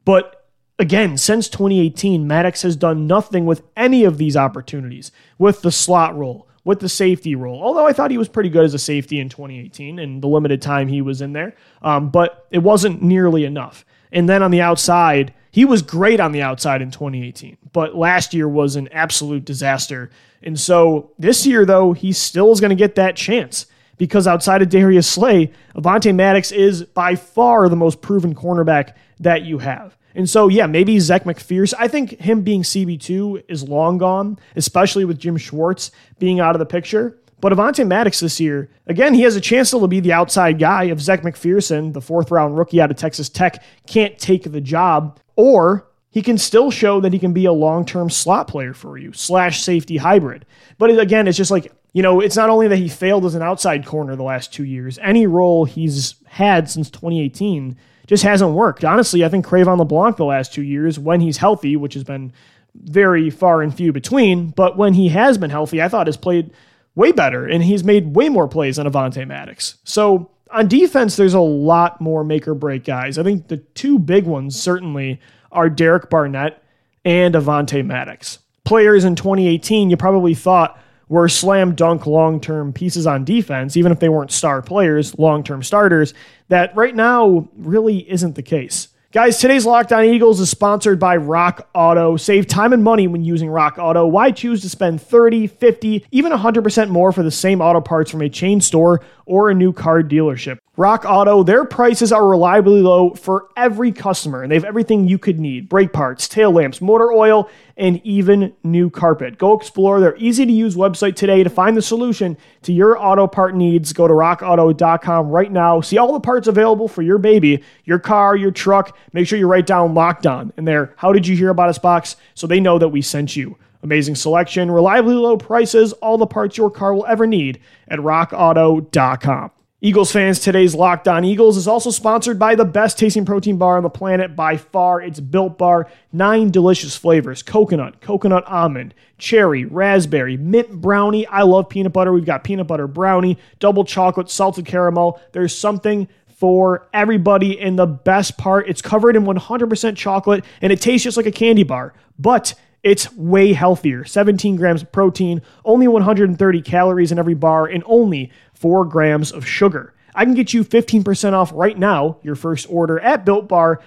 But 0.05 0.49
again, 0.79 1.17
since 1.17 1.47
2018, 1.47 2.27
Maddox 2.27 2.61
has 2.63 2.75
done 2.75 3.07
nothing 3.07 3.45
with 3.45 3.63
any 3.77 4.03
of 4.03 4.17
these 4.17 4.35
opportunities 4.35 5.11
with 5.37 5.61
the 5.61 5.71
slot 5.71 6.17
role, 6.17 6.47
with 6.65 6.79
the 6.79 6.89
safety 6.89 7.35
role. 7.35 7.61
Although 7.61 7.85
I 7.85 7.93
thought 7.93 8.11
he 8.11 8.17
was 8.17 8.29
pretty 8.29 8.49
good 8.49 8.63
as 8.63 8.73
a 8.73 8.79
safety 8.79 9.19
in 9.19 9.29
2018 9.29 9.99
and 9.99 10.21
the 10.21 10.27
limited 10.27 10.61
time 10.61 10.87
he 10.87 11.01
was 11.01 11.21
in 11.21 11.33
there, 11.33 11.55
um, 11.81 12.09
but 12.09 12.47
it 12.51 12.59
wasn't 12.59 13.01
nearly 13.01 13.45
enough. 13.45 13.85
And 14.11 14.29
then 14.29 14.43
on 14.43 14.51
the 14.51 14.61
outside, 14.61 15.33
he 15.51 15.65
was 15.65 15.81
great 15.81 16.19
on 16.19 16.31
the 16.31 16.41
outside 16.41 16.81
in 16.81 16.91
2018, 16.91 17.57
but 17.73 17.95
last 17.95 18.33
year 18.33 18.47
was 18.47 18.75
an 18.75 18.87
absolute 18.91 19.45
disaster. 19.45 20.09
And 20.41 20.59
so 20.59 21.11
this 21.19 21.45
year, 21.45 21.65
though, 21.65 21.93
he 21.93 22.11
still 22.11 22.51
is 22.51 22.59
going 22.59 22.69
to 22.69 22.75
get 22.75 22.95
that 22.95 23.15
chance 23.15 23.65
because 23.97 24.27
outside 24.27 24.61
of 24.61 24.69
Darius 24.69 25.07
Slay, 25.07 25.51
Avonte 25.75 26.13
Maddox 26.13 26.51
is 26.51 26.83
by 26.83 27.15
far 27.15 27.69
the 27.69 27.75
most 27.75 28.01
proven 28.01 28.33
cornerback 28.33 28.93
that 29.19 29.43
you 29.43 29.59
have. 29.59 29.95
And 30.15 30.29
so, 30.29 30.47
yeah, 30.47 30.67
maybe 30.67 30.99
Zech 30.99 31.23
McPhearson. 31.23 31.75
I 31.79 31.87
think 31.87 32.19
him 32.19 32.41
being 32.41 32.61
CB2 32.61 33.45
is 33.47 33.67
long 33.67 33.97
gone, 33.97 34.37
especially 34.55 35.05
with 35.05 35.19
Jim 35.19 35.37
Schwartz 35.37 35.91
being 36.19 36.39
out 36.39 36.55
of 36.55 36.59
the 36.59 36.65
picture. 36.65 37.19
But 37.41 37.51
Avonte 37.51 37.85
Maddox 37.85 38.21
this 38.21 38.39
year, 38.39 38.69
again, 38.87 39.13
he 39.13 39.23
has 39.23 39.35
a 39.35 39.41
chance 39.41 39.71
to 39.71 39.87
be 39.87 39.99
the 39.99 40.13
outside 40.13 40.59
guy 40.59 40.85
if 40.85 41.01
Zech 41.01 41.23
McPhearson, 41.23 41.91
the 41.91 41.99
fourth 41.99 42.31
round 42.31 42.57
rookie 42.57 42.79
out 42.79 42.89
of 42.89 42.95
Texas 42.95 43.27
Tech, 43.27 43.61
can't 43.85 44.17
take 44.17 44.49
the 44.49 44.61
job. 44.61 45.19
Or 45.35 45.89
he 46.09 46.21
can 46.21 46.37
still 46.37 46.71
show 46.71 47.01
that 47.01 47.11
he 47.11 47.19
can 47.19 47.33
be 47.33 47.45
a 47.45 47.51
long 47.51 47.85
term 47.85 48.09
slot 48.09 48.47
player 48.47 48.73
for 48.73 48.97
you, 48.97 49.11
slash 49.11 49.61
safety 49.61 49.97
hybrid. 49.97 50.45
But 50.77 50.97
again, 50.97 51.27
it's 51.27 51.37
just 51.37 51.51
like, 51.51 51.73
you 51.91 52.01
know, 52.01 52.21
it's 52.21 52.37
not 52.37 52.49
only 52.49 52.67
that 52.69 52.77
he 52.77 52.87
failed 52.87 53.25
as 53.25 53.35
an 53.35 53.41
outside 53.41 53.85
corner 53.85 54.15
the 54.15 54.23
last 54.23 54.53
two 54.53 54.63
years, 54.63 54.97
any 54.99 55.27
role 55.27 55.65
he's 55.65 56.15
had 56.27 56.69
since 56.69 56.89
2018 56.89 57.75
just 58.07 58.23
hasn't 58.23 58.53
worked. 58.53 58.83
Honestly, 58.83 59.23
I 59.23 59.29
think 59.29 59.45
Cre'Von 59.45 59.77
LeBlanc 59.77 60.17
the 60.17 60.25
last 60.25 60.53
two 60.53 60.63
years, 60.63 60.99
when 60.99 61.21
he's 61.21 61.37
healthy, 61.37 61.75
which 61.75 61.93
has 61.93 62.03
been 62.03 62.33
very 62.75 63.29
far 63.29 63.61
and 63.61 63.75
few 63.75 63.91
between, 63.91 64.49
but 64.49 64.77
when 64.77 64.93
he 64.93 65.09
has 65.09 65.37
been 65.37 65.49
healthy, 65.49 65.81
I 65.81 65.87
thought 65.89 66.07
has 66.07 66.17
played 66.17 66.51
way 66.95 67.11
better 67.11 67.45
and 67.47 67.63
he's 67.63 67.83
made 67.83 68.15
way 68.15 68.29
more 68.29 68.47
plays 68.47 68.77
than 68.77 68.87
Avonte 68.87 69.27
Maddox. 69.27 69.75
So 69.83 70.31
on 70.51 70.67
defense, 70.67 71.15
there's 71.15 71.33
a 71.33 71.39
lot 71.39 72.01
more 72.01 72.23
make 72.23 72.47
or 72.47 72.53
break 72.53 72.83
guys. 72.83 73.17
I 73.17 73.23
think 73.23 73.47
the 73.47 73.57
two 73.57 73.99
big 73.99 74.25
ones 74.25 74.59
certainly 74.59 75.19
are 75.51 75.69
Derek 75.69 76.09
Barnett 76.09 76.63
and 77.05 77.35
Avonte 77.35 77.85
Maddox. 77.85 78.39
Players 78.63 79.03
in 79.03 79.15
2018 79.15 79.89
you 79.89 79.97
probably 79.97 80.33
thought 80.33 80.79
were 81.13 81.29
slam 81.29 81.75
dunk 81.75 82.07
long 82.07 82.41
term 82.41 82.73
pieces 82.73 83.05
on 83.05 83.23
defense, 83.23 83.77
even 83.77 83.91
if 83.91 83.99
they 83.99 84.09
weren't 84.09 84.31
star 84.31 84.63
players, 84.63 85.17
long 85.19 85.43
term 85.43 85.61
starters, 85.61 86.15
that 86.47 86.75
right 86.75 86.95
now 86.95 87.47
really 87.55 88.09
isn't 88.09 88.33
the 88.33 88.41
case. 88.41 88.87
Guys, 89.11 89.37
today's 89.37 89.63
Locked 89.63 89.93
On 89.93 90.03
Eagles 90.03 90.39
is 90.39 90.49
sponsored 90.49 90.97
by 90.97 91.17
Rock 91.17 91.69
Auto. 91.75 92.17
Save 92.17 92.47
time 92.47 92.73
and 92.73 92.83
money 92.83 93.05
when 93.05 93.23
using 93.23 93.47
Rock 93.47 93.77
Auto. 93.77 94.07
Why 94.07 94.31
choose 94.31 94.61
to 94.61 94.69
spend 94.69 95.03
30, 95.03 95.45
50, 95.45 96.07
even 96.09 96.31
100% 96.31 96.89
more 96.89 97.11
for 97.11 97.21
the 97.21 97.29
same 97.29 97.61
auto 97.61 97.79
parts 97.79 98.09
from 98.09 98.23
a 98.23 98.29
chain 98.29 98.59
store 98.59 99.01
or 99.25 99.49
a 99.49 99.53
new 99.53 99.73
car 99.73 100.01
dealership? 100.01 100.57
Rock 100.75 101.05
Auto, 101.05 101.43
their 101.43 101.65
prices 101.65 102.11
are 102.11 102.27
reliably 102.27 102.81
low 102.81 103.11
for 103.11 103.47
every 103.55 103.91
customer, 103.91 104.41
and 104.41 104.51
they 104.51 104.55
have 104.55 104.63
everything 104.63 105.07
you 105.07 105.19
could 105.19 105.39
need 105.39 105.69
brake 105.69 105.93
parts, 105.93 106.27
tail 106.27 106.51
lamps, 106.51 106.81
motor 106.81 107.11
oil, 107.11 107.47
and 107.77 108.01
even 108.03 108.51
new 108.63 108.89
carpet. 108.89 109.37
Go 109.37 109.53
explore 109.53 109.99
their 109.99 110.15
easy 110.17 110.47
to 110.47 110.51
use 110.51 110.75
website 110.75 111.15
today 111.15 111.43
to 111.43 111.49
find 111.51 111.77
the 111.77 111.81
solution 111.81 112.35
to 112.63 112.73
your 112.73 112.97
auto 112.97 113.27
part 113.27 113.55
needs. 113.55 113.93
Go 113.93 114.07
to 114.07 114.13
rockauto.com 114.15 115.29
right 115.29 115.51
now. 115.51 115.79
See 115.79 115.99
all 115.99 116.13
the 116.13 116.19
parts 116.19 116.47
available 116.47 116.87
for 116.87 117.03
your 117.03 117.19
baby, 117.19 117.63
your 117.85 117.99
car, 117.99 118.35
your 118.35 118.51
truck. 118.51 118.97
Make 119.13 119.27
sure 119.27 119.37
you 119.37 119.45
write 119.47 119.67
down 119.67 119.93
locked 119.93 120.25
on 120.25 120.53
in 120.57 120.65
there. 120.65 120.95
How 120.97 121.13
did 121.13 121.27
you 121.27 121.37
hear 121.37 121.49
about 121.49 121.69
us 121.69 121.77
box 121.77 122.15
so 122.33 122.47
they 122.47 122.59
know 122.59 122.79
that 122.79 122.89
we 122.89 123.03
sent 123.03 123.35
you? 123.35 123.57
Amazing 123.83 124.15
selection, 124.15 124.71
reliably 124.71 125.13
low 125.13 125.37
prices, 125.37 125.91
all 125.93 126.17
the 126.17 126.25
parts 126.25 126.57
your 126.57 126.71
car 126.71 126.95
will 126.95 127.05
ever 127.05 127.27
need 127.27 127.59
at 127.89 127.99
rockauto.com. 127.99 129.51
Eagles 129.81 130.13
fans, 130.13 130.39
today's 130.39 130.73
Locked 130.73 131.09
On 131.09 131.25
Eagles 131.25 131.57
is 131.57 131.67
also 131.67 131.91
sponsored 131.91 132.39
by 132.39 132.55
the 132.55 132.63
best 132.63 132.97
tasting 132.97 133.25
protein 133.25 133.57
bar 133.57 133.75
on 133.75 133.83
the 133.83 133.89
planet 133.89 134.33
by 134.33 134.55
far. 134.55 135.01
It's 135.01 135.19
Built 135.19 135.57
Bar, 135.57 135.91
nine 136.13 136.51
delicious 136.51 136.95
flavors 136.95 137.43
coconut, 137.43 137.99
coconut 137.99 138.45
almond, 138.47 138.93
cherry, 139.17 139.65
raspberry, 139.65 140.37
mint 140.37 140.71
brownie. 140.71 141.27
I 141.27 141.41
love 141.41 141.67
peanut 141.67 141.91
butter. 141.91 142.13
We've 142.13 142.23
got 142.23 142.45
peanut 142.45 142.67
butter 142.67 142.87
brownie, 142.87 143.37
double 143.59 143.83
chocolate, 143.83 144.29
salted 144.29 144.65
caramel. 144.65 145.19
There's 145.33 145.53
something 145.53 146.07
for 146.29 146.87
everybody. 146.93 147.59
And 147.59 147.77
the 147.77 147.85
best 147.85 148.37
part, 148.37 148.69
it's 148.69 148.81
covered 148.81 149.17
in 149.17 149.25
100% 149.25 149.97
chocolate 149.97 150.45
and 150.61 150.71
it 150.71 150.79
tastes 150.79 151.03
just 151.03 151.17
like 151.17 151.25
a 151.25 151.31
candy 151.31 151.63
bar, 151.63 151.93
but 152.17 152.53
it's 152.83 153.11
way 153.13 153.53
healthier. 153.53 154.03
17 154.03 154.57
grams 154.57 154.81
of 154.81 154.91
protein, 154.91 155.41
only 155.65 155.87
130 155.87 156.61
calories 156.61 157.11
in 157.11 157.17
every 157.17 157.33
bar, 157.33 157.65
and 157.65 157.83
only 157.85 158.31
4 158.53 158.85
grams 158.85 159.31
of 159.31 159.47
sugar. 159.47 159.93
I 160.13 160.25
can 160.25 160.33
get 160.33 160.53
you 160.53 160.63
15% 160.63 161.33
off 161.33 161.51
right 161.53 161.77
now, 161.77 162.17
your 162.21 162.35
first 162.35 162.67
order 162.69 162.99
at 162.99 163.25
Built 163.25 163.47
Bar. 163.47 163.81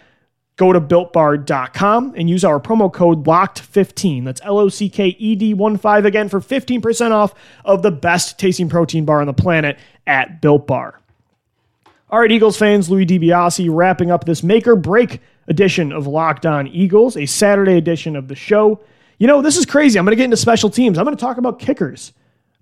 Go 0.57 0.73
to 0.73 0.81
builtbar.com 0.81 2.15
and 2.17 2.31
use 2.31 2.43
our 2.43 2.59
promo 2.59 2.91
code 2.91 3.27
LOCKED15. 3.27 4.25
That's 4.25 4.41
L 4.43 4.59
O 4.59 4.71
C 4.71 4.89
K 4.89 5.09
E 5.09 5.37
D 5.37 5.53
1 5.53 5.77
5 5.77 6.05
again 6.07 6.31
for 6.31 6.41
15% 6.41 7.11
off 7.11 7.35
of 7.63 7.83
the 7.83 7.91
best 7.91 8.39
tasting 8.39 8.71
protein 8.71 9.05
bar 9.05 9.21
on 9.21 9.27
the 9.27 9.35
planet 9.35 9.79
at 10.07 10.41
Built 10.41 10.67
Bar. 10.67 10.99
All 12.09 12.21
right, 12.21 12.33
Eagles 12.33 12.57
fans, 12.57 12.89
Louis 12.89 13.05
DiBiase 13.05 13.69
wrapping 13.71 14.11
up 14.11 14.25
this 14.25 14.43
make 14.43 14.67
or 14.67 14.77
break 14.77 15.21
edition 15.49 15.93
of 15.93 16.07
Locked 16.07 16.47
On 16.47 16.67
Eagles, 16.67 17.17
a 17.17 17.27
Saturday 17.27 17.77
edition 17.77 18.17
of 18.17 18.29
the 18.29 18.35
show. 18.35 18.81
You 19.19 19.27
know, 19.27 19.43
this 19.43 19.57
is 19.57 19.67
crazy. 19.67 19.99
I'm 19.99 20.05
going 20.05 20.13
to 20.13 20.17
get 20.17 20.25
into 20.25 20.37
special 20.37 20.71
teams. 20.71 20.99
I'm 20.99 21.05
going 21.05 21.17
to 21.17 21.21
talk 21.21 21.39
about 21.39 21.59
kickers. 21.59 22.13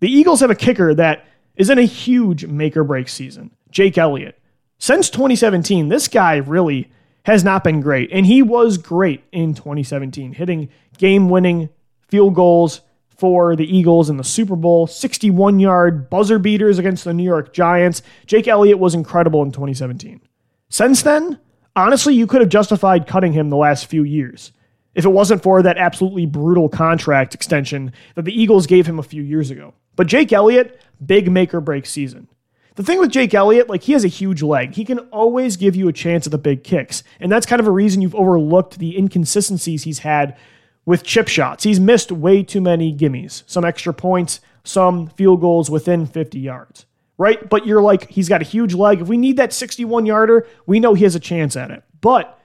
The 0.01 0.11
Eagles 0.11 0.41
have 0.41 0.51
a 0.51 0.55
kicker 0.55 0.95
that 0.95 1.25
is 1.57 1.71
in 1.71 1.79
a 1.79 1.83
huge 1.83 2.47
make 2.47 2.77
or 2.77 2.85
break 2.85 3.09
season. 3.09 3.51
Jake 3.71 3.99
Elliott. 3.99 4.39
Since 4.79 5.11
2017, 5.11 5.89
this 5.89 6.09
guy 6.09 6.37
really 6.37 6.91
has 7.25 7.43
not 7.43 7.65
been 7.65 7.81
great. 7.81 8.11
And 8.13 8.27
he 8.27 8.43
was 8.43 8.79
great 8.79 9.25
in 9.33 9.55
2017, 9.55 10.33
hitting 10.33 10.69
game 10.99 11.29
winning 11.29 11.71
field 12.09 12.35
goals 12.35 12.83
for 13.17 13.57
the 13.57 13.77
Eagles 13.77 14.11
in 14.11 14.17
the 14.17 14.25
Super 14.25 14.57
Bowl, 14.57 14.87
61 14.87 15.61
yard 15.61 16.11
buzzer 16.11 16.39
beaters 16.39 16.79
against 16.79 17.05
the 17.05 17.15
New 17.15 17.25
York 17.25 17.53
Giants. 17.53 18.03
Jake 18.27 18.49
Elliott 18.49 18.79
was 18.79 18.95
incredible 18.95 19.43
in 19.43 19.53
2017. 19.53 20.21
Since 20.69 21.03
then, 21.03 21.39
honestly, 21.77 22.15
you 22.15 22.27
could 22.27 22.41
have 22.41 22.51
justified 22.51 23.07
cutting 23.07 23.33
him 23.33 23.51
the 23.51 23.57
last 23.57 23.87
few 23.87 24.03
years 24.03 24.53
if 24.95 25.05
it 25.05 25.11
wasn't 25.11 25.43
for 25.43 25.63
that 25.63 25.77
absolutely 25.77 26.27
brutal 26.27 26.69
contract 26.69 27.35
extension 27.35 27.93
that 28.15 28.23
the 28.23 28.41
Eagles 28.41 28.67
gave 28.67 28.87
him 28.87 28.99
a 28.99 29.03
few 29.03 29.23
years 29.23 29.51
ago. 29.51 29.75
But 29.97 30.07
Jake 30.07 30.33
Elliott, 30.33 30.81
big 31.05 31.31
make 31.31 31.53
or 31.53 31.61
break 31.61 31.87
season. 31.87 32.29
The 32.77 32.83
thing 32.83 32.99
with 32.99 33.11
Jake 33.11 33.35
Elliott, 33.35 33.69
like 33.69 33.85
he 33.85 33.93
has 33.93 34.05
a 34.05 34.09
huge 34.09 34.43
leg. 34.43 34.75
He 34.75 34.85
can 34.85 34.99
always 35.11 35.57
give 35.57 35.77
you 35.77 35.87
a 35.89 35.93
chance 35.93 36.27
at 36.27 36.33
the 36.33 36.39
big 36.39 36.65
kicks. 36.65 37.05
And 37.21 37.31
that's 37.31 37.47
kind 37.47 37.61
of 37.61 37.69
a 37.69 37.73
reason 37.73 38.03
you've 38.03 38.17
overlooked 38.17 38.79
the 38.79 38.97
inconsistencies 38.99 39.85
he's 39.85 40.01
had 40.01 40.37
with 40.85 41.05
chip 41.05 41.29
shots. 41.29 41.63
He's 41.63 41.79
missed 41.79 42.11
way 42.11 42.43
too 42.43 42.61
many 42.61 42.93
gimmies, 42.93 43.45
some 43.47 43.65
extra 43.65 43.95
points, 43.95 44.41
some 44.65 45.07
field 45.09 45.41
goals 45.41 45.71
within 45.71 46.07
50 46.07 46.41
yards, 46.41 46.87
right? 47.19 47.49
But 47.49 47.67
you're 47.67 47.83
like, 47.83 48.11
he's 48.11 48.29
got 48.29 48.43
a 48.43 48.45
huge 48.45 48.75
leg. 48.75 49.01
If 49.01 49.09
we 49.09 49.17
need 49.17 49.37
that 49.37 49.53
61 49.53 50.07
yarder, 50.07 50.47
we 50.67 50.81
know 50.81 50.95
he 50.95 51.05
has 51.05 51.15
a 51.15 51.21
chance 51.21 51.57
at 51.57 51.71
it. 51.71 51.83
But 52.01 52.39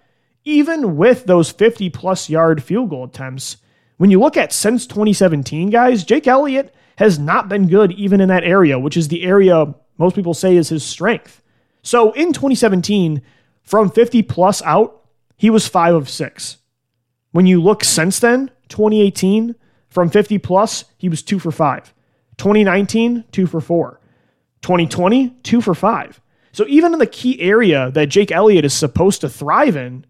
even 0.46 0.96
with 0.98 1.26
those 1.26 1.52
50 1.52 1.90
plus 1.90 2.30
yard 2.30 2.64
field 2.64 2.90
goal 2.90 3.06
attempts, 3.06 3.58
when 3.98 4.12
you 4.12 4.20
look 4.20 4.38
at 4.38 4.54
since 4.54 4.88
2017, 4.88 5.70
guys, 5.70 6.04
Jake 6.04 6.28
Elliott 6.28 6.74
has 6.98 7.20
not 7.20 7.50
been 7.50 7.68
good 7.68 7.92
even 7.94 8.22
in 8.22 8.30
that 8.30 8.44
area, 8.44 8.80
which 8.80 8.98
is 8.98 9.08
the 9.08 9.24
area 9.24 9.74
most 9.98 10.16
people 10.16 10.34
say 10.34 10.56
is 10.56 10.70
his 10.70 10.84
strength. 10.84 11.44
So 11.84 12.14
in 12.14 12.34
2017, 12.34 13.22
from 13.62 13.92
50 13.92 14.24
plus 14.24 14.62
out, 14.64 15.06
he 15.36 15.50
was 15.50 15.68
five 15.68 15.94
of 15.94 16.10
six. 16.10 16.58
When 17.32 17.46
you 17.46 17.62
look 17.62 17.84
since 17.84 18.20
then, 18.20 18.50
2018, 18.70 19.56
from 19.90 20.10
50 20.10 20.38
plus, 20.40 20.86
he 20.98 21.10
was 21.10 21.22
two 21.22 21.38
for 21.38 21.52
five. 21.52 21.94
2019, 22.38 23.26
two 23.32 23.46
for 23.46 23.62
four. 23.62 23.99
2020, 24.62 25.30
two 25.44 25.62
for 25.62 25.74
five. 25.74 26.22
So 26.52 26.66
even 26.68 26.94
in 26.94 27.00
the 27.00 27.08
key 27.08 27.40
area 27.42 27.92
that 27.92 28.08
Jake 28.08 28.32
Elliott 28.32 28.66
is 28.66 28.74
supposed 28.74 29.22
to 29.22 29.30
thrive 29.30 29.76
in, 29.76 30.06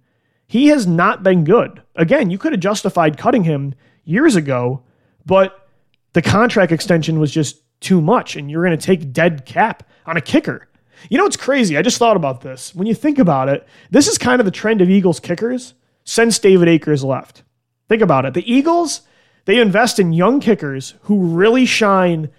he 0.47 0.67
has 0.67 0.87
not 0.87 1.21
been 1.21 1.43
good. 1.43 1.81
Again, 1.95 2.29
you 2.29 2.37
could 2.37 2.53
have 2.53 2.61
justified 2.61 3.17
cutting 3.17 3.43
him 3.43 3.75
years 4.03 4.35
ago, 4.35 4.83
but 5.25 5.67
the 6.13 6.21
contract 6.21 6.71
extension 6.71 7.19
was 7.19 7.31
just 7.31 7.61
too 7.81 8.01
much, 8.01 8.35
and 8.35 8.49
you're 8.49 8.63
going 8.63 8.77
to 8.77 8.85
take 8.85 9.13
dead 9.13 9.45
cap 9.45 9.83
on 10.05 10.17
a 10.17 10.21
kicker. 10.21 10.67
You 11.09 11.17
know 11.17 11.23
what's 11.23 11.37
crazy? 11.37 11.77
I 11.77 11.81
just 11.81 11.97
thought 11.97 12.17
about 12.17 12.41
this. 12.41 12.73
When 12.75 12.87
you 12.87 12.95
think 12.95 13.19
about 13.19 13.47
it, 13.47 13.67
this 13.91 14.07
is 14.07 14.17
kind 14.17 14.41
of 14.41 14.45
the 14.45 14.51
trend 14.51 14.81
of 14.81 14.89
Eagles 14.89 15.19
kickers 15.19 15.75
since 16.03 16.39
David 16.39 16.67
Akers 16.67 17.03
left. 17.03 17.43
Think 17.87 18.01
about 18.01 18.25
it. 18.25 18.33
The 18.33 18.51
Eagles, 18.51 19.01
they 19.45 19.59
invest 19.61 19.99
in 19.99 20.13
young 20.13 20.39
kickers 20.39 20.95
who 21.03 21.27
really 21.27 21.65
shine 21.65 22.29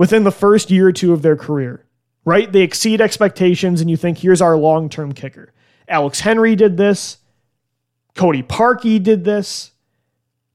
within 0.00 0.24
the 0.24 0.32
first 0.32 0.70
year 0.70 0.88
or 0.88 0.92
two 0.92 1.12
of 1.12 1.20
their 1.20 1.36
career, 1.36 1.84
right? 2.24 2.50
They 2.50 2.62
exceed 2.62 3.02
expectations, 3.02 3.82
and 3.82 3.90
you 3.90 3.98
think, 3.98 4.16
here's 4.16 4.40
our 4.40 4.56
long 4.56 4.88
term 4.88 5.12
kicker. 5.12 5.52
Alex 5.86 6.22
Henery 6.22 6.56
did 6.56 6.78
this. 6.78 7.18
Cody 8.14 8.42
Parkey 8.42 9.02
did 9.02 9.24
this. 9.24 9.72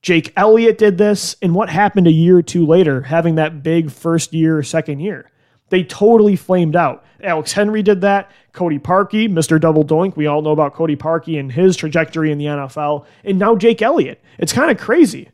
Jake 0.01 0.33
Elliott 0.35 0.79
did 0.79 0.97
this, 0.97 1.35
and 1.43 1.53
what 1.53 1.69
happened 1.69 2.07
a 2.07 2.11
year 2.11 2.37
or 2.37 2.41
two 2.41 2.65
later, 2.65 3.03
having 3.03 3.35
that 3.35 3.61
big 3.61 3.91
first 3.91 4.33
year, 4.33 4.63
second 4.63 4.99
year? 4.99 5.29
They 5.69 5.83
totally 5.83 6.35
flamed 6.35 6.75
out. 6.75 7.05
Alex 7.21 7.53
Henery 7.53 7.83
did 7.83 8.01
that. 8.01 8.31
Cody 8.51 8.79
Parkey, 8.79 9.29
Mr. 9.29 9.61
Double 9.61 9.85
Doink. 9.85 10.15
We 10.15 10.25
all 10.25 10.41
know 10.41 10.53
about 10.53 10.73
Cody 10.73 10.95
Parkey 10.95 11.39
and 11.39 11.51
his 11.51 11.77
trajectory 11.77 12.31
in 12.31 12.39
the 12.39 12.45
NFL. 12.45 13.05
And 13.23 13.37
now 13.37 13.55
Jake 13.55 13.83
Elliott. 13.83 14.23
It's 14.39 14.53
kind 14.53 14.71
of 14.71 14.79
crazy. 14.79 15.29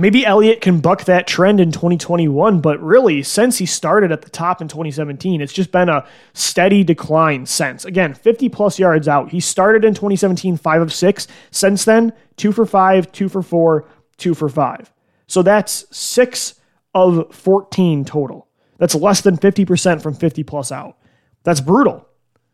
Maybe 0.00 0.24
Elliott 0.24 0.62
can 0.62 0.80
buck 0.80 1.04
that 1.04 1.26
trend 1.26 1.60
in 1.60 1.72
2021, 1.72 2.62
but 2.62 2.82
really, 2.82 3.22
since 3.22 3.58
he 3.58 3.66
started 3.66 4.10
at 4.10 4.22
the 4.22 4.30
top 4.30 4.62
in 4.62 4.66
2017, 4.66 5.42
it's 5.42 5.52
just 5.52 5.70
been 5.70 5.90
a 5.90 6.06
steady 6.32 6.82
decline 6.82 7.44
since. 7.44 7.84
Again, 7.84 8.14
50 8.14 8.48
plus 8.48 8.78
yards 8.78 9.08
out. 9.08 9.30
He 9.30 9.40
started 9.40 9.84
in 9.84 9.92
2017, 9.92 10.56
five 10.56 10.80
of 10.80 10.90
six. 10.90 11.28
Since 11.50 11.84
then, 11.84 12.14
two 12.36 12.50
for 12.50 12.64
five, 12.64 13.12
two 13.12 13.28
for 13.28 13.42
four, 13.42 13.90
two 14.16 14.32
for 14.32 14.48
five. 14.48 14.90
So 15.26 15.42
that's 15.42 15.84
six 15.94 16.54
of 16.94 17.34
14 17.34 18.06
total. 18.06 18.48
That's 18.78 18.94
less 18.94 19.20
than 19.20 19.36
50% 19.36 20.00
from 20.00 20.14
50 20.14 20.42
plus 20.44 20.72
out. 20.72 20.96
That's 21.42 21.60
brutal. 21.60 22.08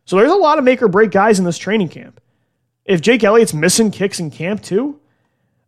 So 0.04 0.16
there's 0.16 0.32
a 0.32 0.34
lot 0.34 0.58
of 0.58 0.64
make 0.64 0.82
or 0.82 0.88
break 0.88 1.12
guys 1.12 1.38
in 1.38 1.44
this 1.44 1.58
training 1.58 1.90
camp. 1.90 2.20
If 2.84 3.00
Jake 3.02 3.22
Elliott's 3.22 3.54
missing 3.54 3.92
kicks 3.92 4.18
in 4.18 4.32
camp 4.32 4.62
too, 4.62 5.00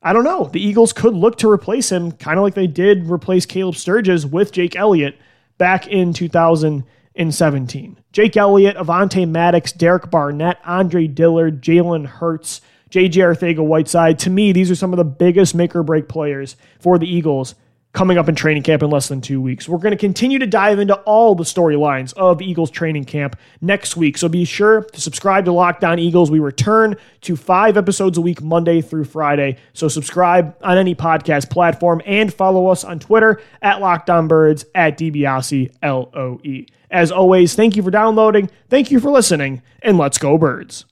I 0.03 0.13
don't 0.13 0.25
know. 0.25 0.45
The 0.45 0.65
Eagles 0.65 0.93
could 0.93 1.15
look 1.15 1.39
to 1.39 1.51
replace 1.51 1.91
him, 1.91 2.13
kind 2.13 2.39
of 2.39 2.45
like 2.45 2.55
they 2.55 2.67
did 2.67 3.11
replace 3.11 3.47
Caleb 3.47 3.75
Sturgis 3.75 4.25
with 4.25 4.53
Jake 4.53 4.77
Elliott 4.77 5.19
back 5.59 5.89
in 5.89 6.13
2017. 6.13 7.99
Jake 8.13 8.37
Elliott, 8.37 8.77
Avonte 8.77 9.29
Maddox, 9.29 9.73
Derek 9.73 10.11
Barnett, 10.11 10.59
Andre 10.65 11.09
Dillard, 11.09 11.61
Jalen 11.63 12.07
Hurts, 12.07 12.61
JJ 12.91 13.11
Arcega 13.11 13.65
Whiteside. 13.65 14.19
To 14.21 14.31
me, 14.31 14.53
these 14.53 14.71
are 14.71 14.77
some 14.77 14.93
of 14.93 14.99
the 14.99 15.05
biggest 15.05 15.55
make 15.55 15.75
or 15.75 15.83
break 15.83 16.09
players 16.09 16.57
for 16.79 16.99
the 16.99 17.13
Eagles 17.13 17.55
coming 17.93 18.19
up 18.19 18.29
in 18.29 18.35
training 18.35 18.63
camp 18.63 18.83
in 18.83 18.91
less 18.91 19.09
than 19.09 19.21
two 19.21 19.41
weeks. 19.41 19.69
We're 19.69 19.79
going 19.79 19.93
to 19.93 19.97
continue 19.97 20.39
to 20.39 20.47
dive 20.47 20.79
into 20.79 20.95
all 21.01 21.35
the 21.35 21.45
storylines 21.45 22.13
of 22.15 22.43
Eagles 22.43 22.71
training 22.71 23.05
camp 23.05 23.37
next 23.61 23.97
week. 23.97 24.19
So 24.19 24.29
be 24.29 24.45
sure 24.45 24.83
to 24.83 25.01
subscribe 25.01 25.47
to 25.47 25.53
Locked 25.53 25.83
On 25.85 25.99
Eagles. 25.99 26.31
We 26.31 26.39
return 26.39 26.97
to 27.23 27.37
five 27.37 27.77
episodes 27.77 28.19
a 28.19 28.21
week, 28.21 28.43
Monday 28.43 28.83
through 28.83 29.05
Friday. 29.05 29.57
So 29.73 29.89
subscribe 29.89 30.55
on 30.63 30.77
any 30.77 30.95
podcast 30.95 31.51
platform 31.51 32.03
and 32.05 32.33
follow 32.33 32.67
us 32.69 32.85
on 32.85 32.99
Twitter 32.99 33.41
at 33.63 33.81
Locked 33.81 34.11
On 34.11 34.29
Birds 34.29 34.67
at 34.75 34.99
DiBiase, 34.99 35.75
L 35.83 36.11
O 36.15 36.41
E. 36.45 36.67
As 36.91 37.11
always, 37.11 37.55
thank 37.55 37.77
you 37.77 37.83
for 37.83 37.91
downloading, 37.91 38.51
thank 38.69 38.91
you 38.91 39.01
for 39.01 39.11
listening, 39.11 39.63
and 39.83 39.99
let's 39.99 40.17
go, 40.17 40.39
Birds. 40.39 40.85